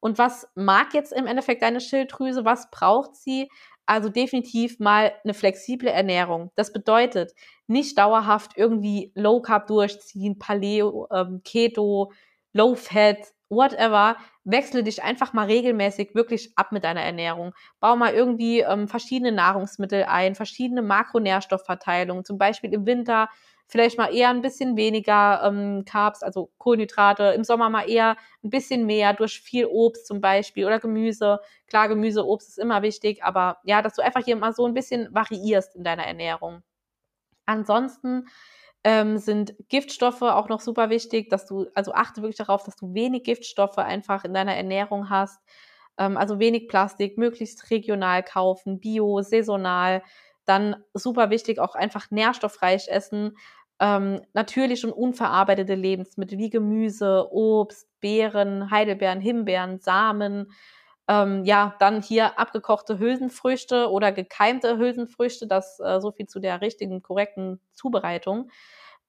Und 0.00 0.18
was 0.18 0.46
mag 0.54 0.92
jetzt 0.92 1.12
im 1.14 1.26
Endeffekt 1.26 1.62
deine 1.62 1.80
Schilddrüse? 1.80 2.44
Was 2.44 2.70
braucht 2.70 3.16
sie? 3.16 3.48
Also 3.86 4.10
definitiv 4.10 4.78
mal 4.80 5.12
eine 5.24 5.32
flexible 5.32 5.88
Ernährung. 5.88 6.50
Das 6.56 6.74
bedeutet 6.74 7.32
nicht 7.66 7.96
dauerhaft 7.96 8.52
irgendwie 8.56 9.12
Low 9.14 9.40
Carb 9.40 9.66
durchziehen, 9.66 10.38
Paleo, 10.38 11.08
ähm, 11.10 11.40
Keto, 11.42 12.12
Low 12.56 12.74
Fat, 12.74 13.18
whatever. 13.48 14.16
Wechsle 14.44 14.82
dich 14.82 15.02
einfach 15.02 15.32
mal 15.32 15.46
regelmäßig 15.46 16.14
wirklich 16.14 16.52
ab 16.56 16.72
mit 16.72 16.84
deiner 16.84 17.02
Ernährung. 17.02 17.52
Bau 17.80 17.96
mal 17.96 18.14
irgendwie 18.14 18.60
ähm, 18.60 18.88
verschiedene 18.88 19.32
Nahrungsmittel 19.32 20.04
ein, 20.04 20.34
verschiedene 20.34 20.82
Makronährstoffverteilungen. 20.82 22.24
Zum 22.24 22.38
Beispiel 22.38 22.72
im 22.72 22.86
Winter 22.86 23.28
vielleicht 23.68 23.98
mal 23.98 24.14
eher 24.14 24.30
ein 24.30 24.42
bisschen 24.42 24.76
weniger 24.76 25.42
ähm, 25.44 25.84
Carbs, 25.84 26.22
also 26.22 26.50
Kohlenhydrate, 26.58 27.24
im 27.36 27.44
Sommer 27.44 27.68
mal 27.68 27.90
eher 27.90 28.16
ein 28.44 28.50
bisschen 28.50 28.86
mehr 28.86 29.12
durch 29.12 29.40
viel 29.40 29.66
Obst 29.66 30.06
zum 30.06 30.20
Beispiel 30.20 30.64
oder 30.64 30.78
Gemüse. 30.78 31.40
Klar, 31.66 31.88
Gemüse, 31.88 32.24
Obst 32.24 32.48
ist 32.50 32.58
immer 32.58 32.82
wichtig, 32.82 33.24
aber 33.24 33.58
ja, 33.64 33.82
dass 33.82 33.94
du 33.94 34.02
einfach 34.02 34.24
hier 34.24 34.36
mal 34.36 34.52
so 34.52 34.66
ein 34.66 34.74
bisschen 34.74 35.08
variierst 35.12 35.74
in 35.76 35.84
deiner 35.84 36.06
Ernährung. 36.06 36.62
Ansonsten 37.46 38.26
ähm, 38.86 39.18
sind 39.18 39.56
Giftstoffe 39.68 40.22
auch 40.22 40.48
noch 40.48 40.60
super 40.60 40.90
wichtig, 40.90 41.28
dass 41.28 41.44
du, 41.44 41.66
also 41.74 41.92
achte 41.92 42.22
wirklich 42.22 42.36
darauf, 42.36 42.62
dass 42.62 42.76
du 42.76 42.94
wenig 42.94 43.24
Giftstoffe 43.24 43.78
einfach 43.78 44.22
in 44.24 44.32
deiner 44.32 44.54
Ernährung 44.54 45.10
hast. 45.10 45.40
Ähm, 45.98 46.16
also 46.16 46.38
wenig 46.38 46.68
Plastik, 46.68 47.18
möglichst 47.18 47.68
regional 47.72 48.22
kaufen, 48.22 48.78
bio, 48.78 49.22
saisonal. 49.22 50.04
Dann 50.44 50.76
super 50.94 51.30
wichtig, 51.30 51.58
auch 51.58 51.74
einfach 51.74 52.12
nährstoffreich 52.12 52.86
essen. 52.86 53.36
Ähm, 53.80 54.20
natürlich 54.34 54.84
und 54.84 54.92
unverarbeitete 54.92 55.74
Lebensmittel 55.74 56.38
wie 56.38 56.50
Gemüse, 56.50 57.26
Obst, 57.32 57.88
Beeren, 58.00 58.70
Heidelbeeren, 58.70 59.20
Himbeeren, 59.20 59.80
Samen. 59.80 60.52
Ähm, 61.08 61.44
ja, 61.44 61.76
dann 61.78 62.02
hier 62.02 62.38
abgekochte 62.38 62.98
Hülsenfrüchte 62.98 63.90
oder 63.90 64.10
gekeimte 64.12 64.76
Hülsenfrüchte, 64.78 65.46
das 65.46 65.78
äh, 65.80 66.00
so 66.00 66.10
viel 66.12 66.26
zu 66.26 66.40
der 66.40 66.60
richtigen, 66.60 67.02
korrekten 67.02 67.60
Zubereitung. 67.72 68.50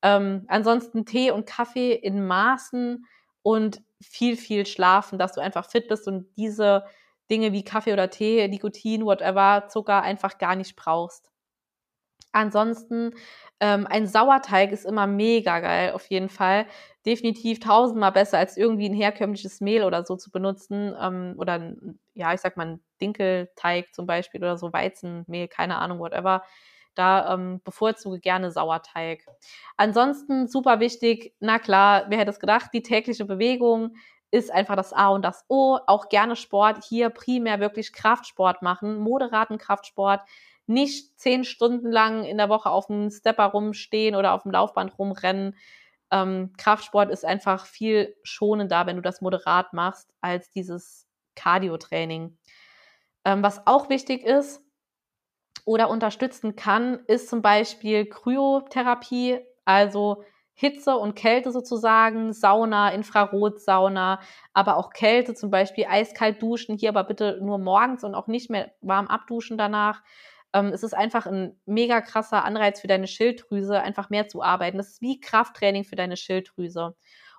Ähm, 0.03 0.45
ansonsten 0.47 1.05
Tee 1.05 1.31
und 1.31 1.47
Kaffee 1.47 1.93
in 1.93 2.25
Maßen 2.25 3.05
und 3.41 3.81
viel, 4.01 4.37
viel 4.37 4.65
schlafen, 4.67 5.17
dass 5.17 5.33
du 5.33 5.41
einfach 5.41 5.69
fit 5.69 5.87
bist 5.87 6.07
und 6.07 6.27
diese 6.37 6.85
Dinge 7.31 7.51
wie 7.51 7.63
Kaffee 7.63 7.93
oder 7.93 8.09
Tee, 8.09 8.47
Nikotin, 8.47 9.03
whatever, 9.05 9.67
Zucker 9.69 10.01
einfach 10.03 10.37
gar 10.37 10.55
nicht 10.55 10.75
brauchst. 10.75 11.31
Ansonsten, 12.37 13.13
ähm, 13.59 13.87
ein 13.89 14.05
Sauerteig 14.07 14.71
ist 14.71 14.85
immer 14.85 15.07
mega 15.07 15.59
geil, 15.59 15.91
auf 15.93 16.05
jeden 16.07 16.29
Fall. 16.29 16.67
Definitiv 17.05 17.59
tausendmal 17.59 18.11
besser, 18.11 18.37
als 18.37 18.57
irgendwie 18.57 18.87
ein 18.89 18.93
herkömmliches 18.93 19.59
Mehl 19.61 19.83
oder 19.83 20.05
so 20.05 20.15
zu 20.15 20.29
benutzen. 20.31 20.95
Ähm, 21.01 21.33
oder, 21.37 21.53
ein, 21.53 21.99
ja, 22.13 22.33
ich 22.33 22.41
sag 22.41 22.55
mal, 22.57 22.67
ein 22.67 22.83
Dinkelteig 23.01 23.93
zum 23.93 24.05
Beispiel 24.05 24.41
oder 24.41 24.57
so 24.57 24.71
Weizenmehl, 24.71 25.47
keine 25.47 25.77
Ahnung, 25.79 25.99
whatever. 25.99 26.43
Da 26.95 27.33
ähm, 27.33 27.61
bevorzuge 27.63 28.19
gerne 28.19 28.51
Sauerteig. 28.51 29.25
Ansonsten 29.77 30.47
super 30.47 30.79
wichtig, 30.79 31.33
na 31.39 31.59
klar, 31.59 32.05
wer 32.09 32.17
hätte 32.19 32.31
es 32.31 32.39
gedacht, 32.39 32.69
die 32.73 32.81
tägliche 32.83 33.25
Bewegung 33.25 33.95
ist 34.31 34.51
einfach 34.51 34.75
das 34.75 34.93
A 34.93 35.07
und 35.09 35.23
das 35.23 35.45
O. 35.47 35.77
Auch 35.87 36.09
gerne 36.09 36.35
Sport. 36.35 36.83
Hier 36.83 37.09
primär 37.09 37.59
wirklich 37.59 37.93
Kraftsport 37.93 38.61
machen, 38.61 38.97
moderaten 38.99 39.57
Kraftsport. 39.57 40.21
Nicht 40.67 41.19
zehn 41.19 41.43
Stunden 41.43 41.91
lang 41.91 42.23
in 42.23 42.37
der 42.37 42.49
Woche 42.49 42.69
auf 42.69 42.87
dem 42.87 43.09
Stepper 43.09 43.45
rumstehen 43.45 44.15
oder 44.15 44.33
auf 44.33 44.43
dem 44.43 44.51
Laufband 44.51 44.97
rumrennen. 44.99 45.55
Ähm, 46.11 46.53
Kraftsport 46.57 47.09
ist 47.09 47.25
einfach 47.25 47.65
viel 47.65 48.15
schonender, 48.23 48.85
wenn 48.85 48.95
du 48.97 49.01
das 49.01 49.21
moderat 49.21 49.73
machst, 49.73 50.13
als 50.21 50.51
dieses 50.51 51.07
Cardio-Training. 51.35 52.37
Ähm, 53.25 53.43
was 53.43 53.65
auch 53.67 53.89
wichtig 53.89 54.23
ist 54.23 54.61
oder 55.65 55.89
unterstützen 55.89 56.55
kann, 56.55 56.99
ist 57.07 57.29
zum 57.29 57.41
Beispiel 57.41 58.05
Kryotherapie, 58.05 59.39
also 59.65 60.23
Hitze 60.53 60.97
und 60.97 61.15
Kälte 61.15 61.51
sozusagen, 61.51 62.33
Sauna, 62.33 62.89
Infrarotsauna, 62.89 64.19
aber 64.53 64.77
auch 64.77 64.91
Kälte, 64.91 65.35
zum 65.35 65.51
Beispiel 65.51 65.85
eiskalt 65.87 66.41
duschen, 66.41 66.77
hier 66.77 66.89
aber 66.89 67.03
bitte 67.03 67.39
nur 67.43 67.59
morgens 67.59 68.03
und 68.03 68.15
auch 68.15 68.27
nicht 68.27 68.49
mehr 68.49 68.71
warm 68.81 69.07
abduschen 69.07 69.57
danach. 69.57 70.01
Ähm, 70.57 70.67
es 70.73 70.83
ist 70.83 70.93
einfach 70.93 71.25
ein 71.25 71.59
mega 71.65 72.01
krasser 72.01 72.43
Anreiz 72.43 72.81
für 72.81 72.87
deine 72.87 73.07
Schilddrüse, 73.07 73.81
einfach 73.81 74.09
mehr 74.09 74.27
zu 74.27 74.41
arbeiten. 74.41 74.77
Das 74.77 74.89
ist 74.89 75.01
wie 75.01 75.19
Krafttraining 75.19 75.83
für 75.83 75.95
deine 75.95 76.17
Schilddrüse. 76.17 76.95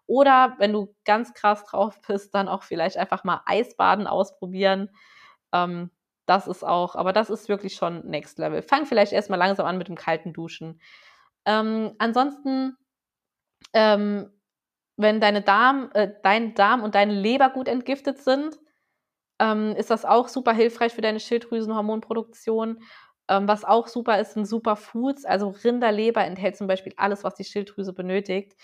Oder 0.06 0.54
wenn 0.58 0.72
du 0.72 0.94
ganz 1.04 1.34
krass 1.34 1.64
drauf 1.64 1.98
bist, 2.08 2.34
dann 2.34 2.48
auch 2.48 2.62
vielleicht 2.62 2.96
einfach 2.96 3.24
mal 3.24 3.42
Eisbaden 3.46 4.06
ausprobieren. 4.06 4.90
Ähm, 5.52 5.90
das 6.26 6.46
ist 6.46 6.64
auch, 6.64 6.94
aber 6.94 7.12
das 7.12 7.30
ist 7.30 7.48
wirklich 7.48 7.74
schon 7.74 8.06
Next 8.06 8.38
Level. 8.38 8.62
Fang 8.62 8.86
vielleicht 8.86 9.12
erstmal 9.12 9.38
langsam 9.38 9.66
an 9.66 9.78
mit 9.78 9.88
dem 9.88 9.96
kalten 9.96 10.32
Duschen. 10.32 10.80
Ähm, 11.46 11.94
ansonsten 11.98 12.76
ähm, 13.72 14.30
wenn 14.96 15.20
deine 15.20 15.42
Darm, 15.42 15.90
äh, 15.94 16.10
dein 16.22 16.54
Darm 16.54 16.82
und 16.82 16.94
deine 16.94 17.14
Leber 17.14 17.50
gut 17.50 17.68
entgiftet 17.68 18.18
sind, 18.18 18.58
ähm, 19.38 19.74
ist 19.76 19.90
das 19.90 20.04
auch 20.04 20.28
super 20.28 20.52
hilfreich 20.52 20.92
für 20.92 21.00
deine 21.00 21.20
Schilddrüsenhormonproduktion. 21.20 22.82
Ähm, 23.28 23.48
was 23.48 23.64
auch 23.64 23.88
super 23.88 24.18
ist, 24.20 24.34
sind 24.34 24.46
Superfoods. 24.46 25.24
Also 25.24 25.50
Rinderleber 25.50 26.24
enthält 26.24 26.56
zum 26.56 26.66
Beispiel 26.66 26.94
alles, 26.96 27.24
was 27.24 27.34
die 27.34 27.44
Schilddrüse 27.44 27.92
benötigt. 27.92 28.54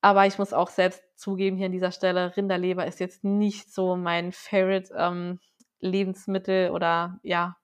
Aber 0.00 0.26
ich 0.26 0.38
muss 0.38 0.52
auch 0.52 0.68
selbst 0.68 1.02
zugeben 1.16 1.56
hier 1.56 1.66
an 1.66 1.72
dieser 1.72 1.92
Stelle, 1.92 2.36
Rinderleber 2.36 2.86
ist 2.86 2.98
jetzt 3.00 3.22
nicht 3.24 3.72
so 3.72 3.96
mein 3.96 4.32
Favorite 4.32 4.92
ähm, 4.96 5.38
Lebensmittel 5.80 6.70
oder 6.70 7.20
ja. 7.22 7.56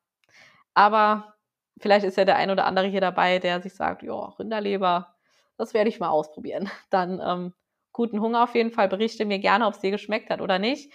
Aber 0.74 1.34
vielleicht 1.80 2.06
ist 2.06 2.16
ja 2.16 2.24
der 2.24 2.36
ein 2.36 2.50
oder 2.50 2.66
andere 2.66 2.86
hier 2.88 3.00
dabei, 3.00 3.38
der 3.40 3.60
sich 3.62 3.74
sagt, 3.74 4.02
ja, 4.04 4.14
Rinderleber, 4.14 5.14
das 5.56 5.74
werde 5.74 5.90
ich 5.90 6.00
mal 6.00 6.10
ausprobieren. 6.10 6.70
Dann 6.90 7.20
ähm, 7.24 7.54
guten 7.92 8.20
Hunger 8.20 8.44
auf 8.44 8.54
jeden 8.54 8.70
Fall. 8.72 8.88
Berichte 8.88 9.24
mir 9.26 9.40
gerne, 9.40 9.66
ob 9.66 9.74
es 9.74 9.80
dir 9.80 9.90
geschmeckt 9.90 10.30
hat 10.30 10.40
oder 10.40 10.58
nicht. 10.58 10.92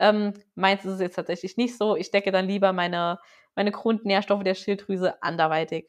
Ähm, 0.00 0.34
meins 0.56 0.84
ist 0.84 0.94
es 0.94 1.00
jetzt 1.00 1.16
tatsächlich 1.16 1.56
nicht 1.56 1.76
so. 1.78 1.96
Ich 1.96 2.10
decke 2.10 2.32
dann 2.32 2.46
lieber 2.46 2.72
meine, 2.72 3.20
meine 3.54 3.70
Grundnährstoffe 3.72 4.44
der 4.44 4.54
Schilddrüse 4.56 5.22
anderweitig. 5.22 5.88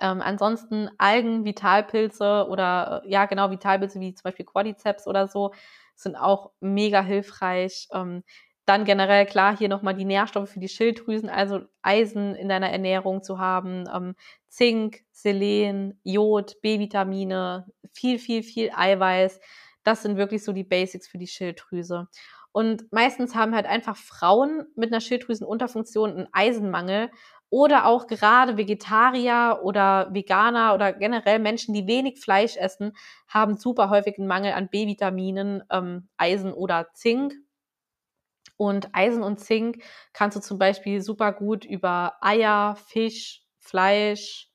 Ähm, 0.00 0.20
ansonsten 0.20 0.90
Algen, 0.98 1.44
Vitalpilze 1.44 2.46
oder 2.48 3.02
äh, 3.04 3.10
ja 3.10 3.26
genau 3.26 3.50
Vitalpilze 3.50 4.00
wie 4.00 4.14
zum 4.14 4.24
Beispiel 4.24 4.46
Quadriceps 4.46 5.06
oder 5.06 5.28
so 5.28 5.52
sind 5.94 6.16
auch 6.16 6.50
mega 6.60 7.02
hilfreich. 7.02 7.88
Ähm, 7.92 8.24
dann 8.64 8.84
generell 8.84 9.26
klar 9.26 9.56
hier 9.56 9.68
nochmal 9.68 9.94
die 9.94 10.04
Nährstoffe 10.04 10.50
für 10.50 10.60
die 10.60 10.68
Schilddrüsen, 10.68 11.28
also 11.28 11.60
Eisen 11.82 12.34
in 12.36 12.48
deiner 12.48 12.70
Ernährung 12.70 13.22
zu 13.22 13.38
haben, 13.38 13.84
ähm, 13.92 14.14
Zink, 14.48 15.02
Selen, 15.12 16.00
Jod, 16.04 16.60
B-Vitamine, 16.62 17.66
viel, 17.92 18.18
viel, 18.18 18.42
viel 18.42 18.70
Eiweiß. 18.74 19.40
Das 19.84 20.02
sind 20.02 20.16
wirklich 20.16 20.44
so 20.44 20.52
die 20.52 20.64
Basics 20.64 21.08
für 21.08 21.18
die 21.18 21.26
Schilddrüse. 21.26 22.08
Und 22.52 22.92
meistens 22.92 23.34
haben 23.34 23.54
halt 23.54 23.66
einfach 23.66 23.96
Frauen 23.96 24.66
mit 24.76 24.92
einer 24.92 25.00
Schilddrüsenunterfunktion 25.00 26.10
einen 26.10 26.28
Eisenmangel 26.32 27.10
oder 27.48 27.86
auch 27.86 28.06
gerade 28.06 28.56
Vegetarier 28.56 29.60
oder 29.62 30.08
Veganer 30.12 30.74
oder 30.74 30.92
generell 30.92 31.38
Menschen, 31.38 31.74
die 31.74 31.86
wenig 31.86 32.18
Fleisch 32.18 32.56
essen, 32.56 32.96
haben 33.28 33.56
super 33.58 33.90
häufig 33.90 34.18
einen 34.18 34.26
Mangel 34.26 34.52
an 34.52 34.68
B-Vitaminen, 34.68 35.62
ähm, 35.70 36.08
Eisen 36.16 36.54
oder 36.54 36.92
Zink. 36.94 37.34
Und 38.56 38.94
Eisen 38.94 39.22
und 39.22 39.38
Zink 39.38 39.82
kannst 40.12 40.36
du 40.36 40.40
zum 40.40 40.58
Beispiel 40.58 41.02
super 41.02 41.32
gut 41.32 41.64
über 41.64 42.14
Eier, 42.20 42.76
Fisch, 42.86 43.42
Fleisch, 43.58 44.48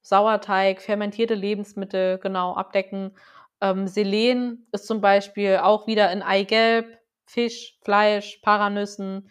Sauerteig, 0.00 0.80
fermentierte 0.80 1.34
Lebensmittel 1.34 2.18
genau 2.18 2.54
abdecken. 2.54 3.16
Ähm, 3.60 3.88
Selen 3.88 4.68
ist 4.72 4.86
zum 4.86 5.00
Beispiel 5.00 5.58
auch 5.58 5.86
wieder 5.86 6.12
in 6.12 6.22
Eigelb, 6.22 6.98
Fisch, 7.26 7.78
Fleisch, 7.82 8.38
Paranüssen. 8.42 9.30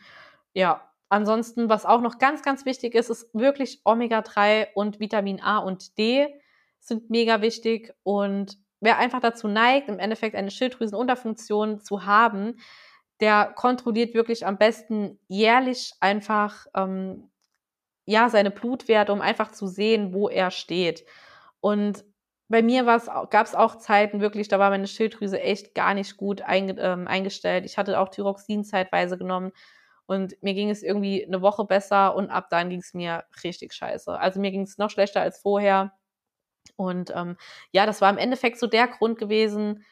Ja, 0.53 0.89
ansonsten, 1.09 1.69
was 1.69 1.85
auch 1.85 2.01
noch 2.01 2.17
ganz, 2.17 2.43
ganz 2.43 2.65
wichtig 2.65 2.93
ist, 2.95 3.09
ist 3.09 3.29
wirklich 3.33 3.81
Omega-3 3.83 4.67
und 4.73 4.99
Vitamin 4.99 5.41
A 5.41 5.59
und 5.59 5.97
D 5.97 6.27
sind 6.79 7.09
mega 7.09 7.41
wichtig. 7.41 7.93
Und 8.03 8.57
wer 8.79 8.97
einfach 8.97 9.21
dazu 9.21 9.47
neigt, 9.47 9.89
im 9.89 9.99
Endeffekt 9.99 10.35
eine 10.35 10.51
Schilddrüsenunterfunktion 10.51 11.79
zu 11.79 12.05
haben, 12.05 12.59
der 13.19 13.53
kontrolliert 13.55 14.13
wirklich 14.13 14.45
am 14.45 14.57
besten 14.57 15.19
jährlich 15.27 15.93
einfach 15.99 16.67
ähm, 16.75 17.29
ja 18.05 18.29
seine 18.29 18.51
Blutwerte, 18.51 19.13
um 19.13 19.21
einfach 19.21 19.51
zu 19.51 19.67
sehen, 19.67 20.13
wo 20.13 20.29
er 20.29 20.51
steht. 20.51 21.05
Und 21.61 22.03
bei 22.47 22.61
mir 22.61 22.83
gab 22.85 23.45
es 23.47 23.55
auch 23.55 23.75
Zeiten 23.77 24.21
wirklich, 24.21 24.47
da 24.47 24.59
war 24.59 24.69
meine 24.69 24.87
Schilddrüse 24.87 25.41
echt 25.41 25.73
gar 25.75 25.93
nicht 25.93 26.17
gut 26.17 26.41
einge, 26.41 26.75
ähm, 26.79 27.07
eingestellt. 27.07 27.65
Ich 27.65 27.77
hatte 27.77 27.99
auch 27.99 28.09
Thyroxin 28.09 28.63
zeitweise 28.63 29.17
genommen 29.17 29.51
und 30.05 30.41
mir 30.43 30.53
ging 30.53 30.69
es 30.69 30.83
irgendwie 30.83 31.25
eine 31.25 31.41
Woche 31.41 31.65
besser 31.65 32.15
und 32.15 32.29
ab 32.29 32.49
dann 32.51 32.69
ging 32.69 32.79
es 32.79 32.93
mir 32.93 33.25
richtig 33.43 33.73
scheiße. 33.73 34.17
Also 34.19 34.39
mir 34.39 34.51
ging 34.51 34.61
es 34.63 34.77
noch 34.77 34.89
schlechter 34.91 35.21
als 35.21 35.39
vorher. 35.39 35.93
Und 36.77 37.11
ähm, 37.15 37.37
ja, 37.71 37.85
das 37.85 38.01
war 38.01 38.09
im 38.11 38.17
Endeffekt 38.17 38.59
so 38.59 38.67
der 38.67 38.87
Grund 38.87 39.17
gewesen, 39.19 39.83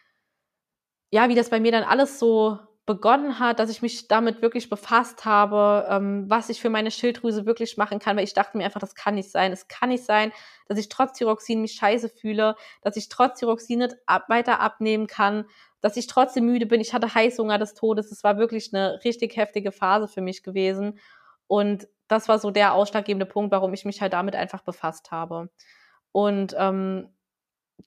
ja, 1.12 1.30
wie 1.30 1.36
das 1.36 1.50
bei 1.50 1.60
mir 1.60 1.72
dann 1.72 1.84
alles 1.84 2.20
so 2.20 2.60
begonnen 2.86 3.40
hat, 3.40 3.60
dass 3.60 3.70
ich 3.70 3.82
mich 3.82 4.10
damit 4.10 4.42
wirklich 4.42 4.70
befasst 4.70 5.24
habe, 5.24 5.88
ähm, 5.90 6.26
was 6.30 6.50
ich 6.50 6.60
für 6.60 6.70
meine 6.70 6.92
Schilddrüse 6.92 7.46
wirklich 7.46 7.78
machen 7.78 8.00
kann, 8.00 8.18
weil 8.18 8.26
ich 8.26 8.34
dachte 8.34 8.58
mir 8.58 8.66
einfach, 8.66 8.82
das 8.82 8.96
kann 8.96 9.16
nicht 9.16 9.32
sein. 9.32 9.54
Es 9.54 9.70
kann 9.70 9.90
nicht 9.90 10.04
sein, 10.04 10.34
dass 10.68 10.78
ich 10.78 10.90
trotz 10.90 11.18
Thyroxin 11.18 11.62
mich 11.62 11.74
scheiße 11.74 12.10
fühle, 12.10 12.56
dass 12.82 12.98
ich 12.98 13.08
trotz 13.08 13.40
Thyroxin 13.40 13.80
nicht 13.80 13.96
ab, 14.06 14.26
weiter 14.28 14.60
abnehmen 14.60 15.08
kann, 15.08 15.46
dass 15.80 15.96
ich 15.96 16.08
trotzdem 16.08 16.46
müde 16.46 16.66
bin. 16.66 16.82
Ich 16.82 16.94
hatte 16.94 17.14
Heißhunger 17.14 17.58
des 17.58 17.74
Todes. 17.74 18.12
Es 18.12 18.24
war 18.24 18.38
wirklich 18.38 18.74
eine 18.74 19.00
richtig 19.06 19.38
heftige 19.38 19.72
Phase 19.72 20.10
für 20.10 20.22
mich 20.22 20.44
gewesen. 20.44 21.00
Und 21.48 21.88
das 22.10 22.28
war 22.28 22.38
so 22.40 22.52
der 22.52 22.74
ausschlaggebende 22.74 23.26
Punkt, 23.26 23.52
warum 23.54 23.74
ich 23.74 23.86
mich 23.86 24.02
halt 24.02 24.14
damit 24.14 24.36
einfach 24.36 24.62
befasst 24.62 25.12
habe. 25.12 25.50
Und 26.12 26.54
ähm, 26.58 27.10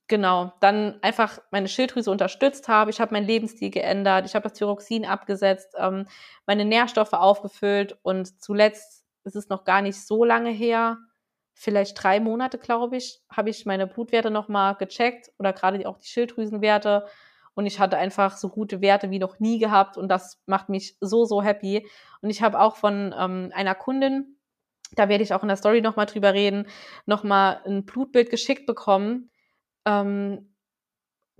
genau, 0.08 0.52
dann 0.60 0.98
einfach 1.02 1.38
meine 1.50 1.68
Schilddrüse 1.68 2.10
unterstützt 2.10 2.68
habe. 2.68 2.90
Ich 2.90 3.00
habe 3.00 3.14
meinen 3.14 3.26
Lebensstil 3.26 3.70
geändert, 3.70 4.26
ich 4.26 4.34
habe 4.34 4.48
das 4.48 4.58
Thyroxin 4.58 5.04
abgesetzt, 5.04 5.74
ähm, 5.78 6.06
meine 6.46 6.64
Nährstoffe 6.64 7.12
aufgefüllt. 7.12 7.98
Und 8.02 8.42
zuletzt 8.42 9.04
ist 9.24 9.36
es 9.36 9.48
noch 9.48 9.64
gar 9.64 9.82
nicht 9.82 10.00
so 10.00 10.24
lange 10.24 10.50
her, 10.50 10.98
vielleicht 11.56 12.02
drei 12.02 12.20
Monate, 12.20 12.58
glaube 12.58 12.98
ich, 12.98 13.22
habe 13.30 13.50
ich 13.50 13.64
meine 13.64 13.86
Blutwerte 13.86 14.30
nochmal 14.30 14.76
gecheckt 14.76 15.32
oder 15.38 15.52
gerade 15.52 15.88
auch 15.88 15.98
die 15.98 16.06
Schilddrüsenwerte. 16.06 17.06
Und 17.54 17.64
ich 17.64 17.80
hatte 17.80 17.96
einfach 17.96 18.36
so 18.36 18.50
gute 18.50 18.82
Werte 18.82 19.10
wie 19.10 19.18
noch 19.18 19.40
nie 19.40 19.58
gehabt. 19.58 19.96
Und 19.96 20.08
das 20.08 20.42
macht 20.44 20.68
mich 20.68 20.98
so, 21.00 21.24
so 21.24 21.42
happy. 21.42 21.88
Und 22.20 22.28
ich 22.28 22.42
habe 22.42 22.60
auch 22.60 22.76
von 22.76 23.14
ähm, 23.18 23.50
einer 23.54 23.74
Kundin, 23.74 24.36
da 24.94 25.08
werde 25.08 25.24
ich 25.24 25.32
auch 25.32 25.42
in 25.42 25.48
der 25.48 25.56
Story 25.56 25.80
nochmal 25.80 26.04
drüber 26.04 26.34
reden, 26.34 26.66
nochmal 27.06 27.62
ein 27.64 27.86
Blutbild 27.86 28.28
geschickt 28.28 28.66
bekommen, 28.66 29.30
ähm, 29.86 30.54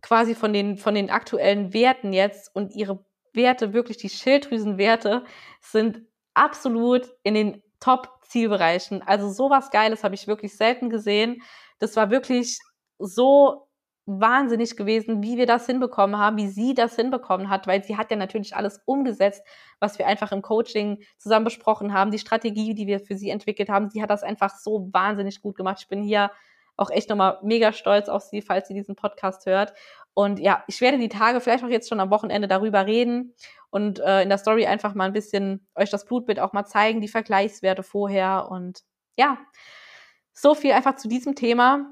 quasi 0.01 0.35
von 0.35 0.53
den, 0.53 0.79
von 0.79 0.95
den 0.95 1.11
aktuellen 1.11 1.75
Werten 1.75 2.13
jetzt 2.13 2.55
und 2.55 2.75
ihre 2.75 3.05
Werte, 3.35 3.75
wirklich 3.75 3.99
die 3.99 4.09
Schilddrüsenwerte, 4.09 5.25
sind 5.61 6.01
absolut 6.33 7.11
in 7.23 7.35
den 7.35 7.63
Top-Zielbereichen. 7.81 9.03
Also 9.03 9.31
sowas 9.31 9.71
Geiles 9.71 10.05
habe 10.05 10.15
ich 10.15 10.27
wirklich 10.27 10.57
selten 10.57 10.89
gesehen. 10.89 11.43
Das 11.79 11.97
war 11.97 12.11
wirklich 12.11 12.59
so 12.99 13.67
wahnsinnig 14.07 14.77
gewesen, 14.77 15.23
wie 15.23 15.37
wir 15.37 15.47
das 15.47 15.67
hinbekommen 15.67 16.17
haben, 16.17 16.37
wie 16.37 16.47
sie 16.47 16.75
das 16.75 16.95
hinbekommen 16.95 17.51
hat, 17.51 17.67
weil 17.67 17.83
sie 17.83 17.97
hat 17.97 18.11
ja 18.11 18.17
natürlich 18.17 18.55
alles 18.55 18.81
umgesetzt, 18.87 19.43
was 19.81 19.99
wir 19.99 20.07
einfach 20.07 20.31
im 20.31 20.43
Coaching 20.43 21.03
zusammen 21.19 21.45
besprochen 21.45 21.93
haben, 21.93 22.13
die 22.13 22.21
Strategie, 22.21 22.75
die 22.75 22.87
wir 22.87 23.01
für 23.01 23.17
sie 23.17 23.31
entwickelt 23.31 23.69
haben. 23.69 23.91
Sie 23.91 24.01
hat 24.01 24.11
das 24.11 24.23
einfach 24.23 24.55
so 24.57 24.89
wahnsinnig 24.93 25.43
gut 25.43 25.57
gemacht. 25.57 25.79
Ich 25.81 25.89
bin 25.89 26.03
hier 26.03 26.31
auch 26.77 26.91
echt 26.91 27.09
nochmal 27.11 27.39
mega 27.43 27.73
stolz 27.73 28.09
auf 28.09 28.23
sie, 28.23 28.43
falls 28.43 28.69
sie 28.69 28.75
diesen 28.75 28.97
Podcast 28.97 29.47
hört. 29.47 29.73
Und 30.15 30.39
ja, 30.39 30.65
ich 30.67 30.81
werde 30.81 30.99
die 30.99 31.09
Tage, 31.09 31.41
vielleicht 31.41 31.65
auch 31.65 31.69
jetzt 31.69 31.89
schon 31.89 32.01
am 32.01 32.11
Wochenende 32.11 32.49
darüber 32.49 32.87
reden 32.87 33.35
und 33.71 34.01
äh, 34.01 34.23
in 34.23 34.31
der 34.31 34.39
Story 34.39 34.67
einfach 34.67 34.95
mal 34.95 35.05
ein 35.05 35.13
bisschen 35.13 35.67
euch 35.75 35.91
das 35.91 36.07
Blutbild 36.07 36.41
auch 36.41 36.55
mal 36.55 36.65
zeigen, 36.65 37.03
die 37.03 37.09
Vergleichswerte 37.09 37.83
vorher. 37.83 38.49
Und 38.51 38.81
ja, 39.17 39.39
so 40.33 40.55
viel 40.55 40.73
einfach 40.73 40.97
zu 40.97 41.09
diesem 41.09 41.35
Thema. 41.35 41.91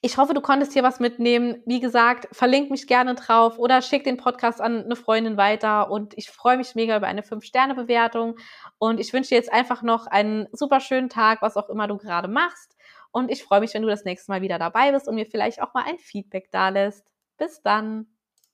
Ich 0.00 0.16
hoffe, 0.16 0.32
du 0.32 0.40
konntest 0.40 0.72
hier 0.72 0.84
was 0.84 1.00
mitnehmen. 1.00 1.62
Wie 1.66 1.80
gesagt, 1.80 2.28
verlink 2.30 2.70
mich 2.70 2.86
gerne 2.86 3.16
drauf 3.16 3.58
oder 3.58 3.82
schick 3.82 4.04
den 4.04 4.16
Podcast 4.16 4.60
an 4.60 4.84
eine 4.84 4.94
Freundin 4.94 5.36
weiter. 5.36 5.90
Und 5.90 6.16
ich 6.16 6.30
freue 6.30 6.56
mich 6.56 6.76
mega 6.76 6.96
über 6.96 7.08
eine 7.08 7.22
5-Sterne-Bewertung. 7.22 8.36
Und 8.78 9.00
ich 9.00 9.12
wünsche 9.12 9.30
dir 9.30 9.36
jetzt 9.36 9.52
einfach 9.52 9.82
noch 9.82 10.06
einen 10.06 10.46
super 10.52 10.78
schönen 10.78 11.08
Tag, 11.08 11.42
was 11.42 11.56
auch 11.56 11.68
immer 11.68 11.88
du 11.88 11.96
gerade 11.96 12.28
machst. 12.28 12.76
Und 13.10 13.30
ich 13.30 13.42
freue 13.44 13.60
mich, 13.60 13.74
wenn 13.74 13.82
du 13.82 13.88
das 13.88 14.04
nächste 14.04 14.30
Mal 14.30 14.42
wieder 14.42 14.58
dabei 14.58 14.92
bist 14.92 15.08
und 15.08 15.14
mir 15.14 15.26
vielleicht 15.26 15.62
auch 15.62 15.74
mal 15.74 15.84
ein 15.84 15.98
Feedback 15.98 16.50
da 16.50 16.68
lässt. 16.68 17.04
Bis 17.38 17.62
dann. 17.62 18.06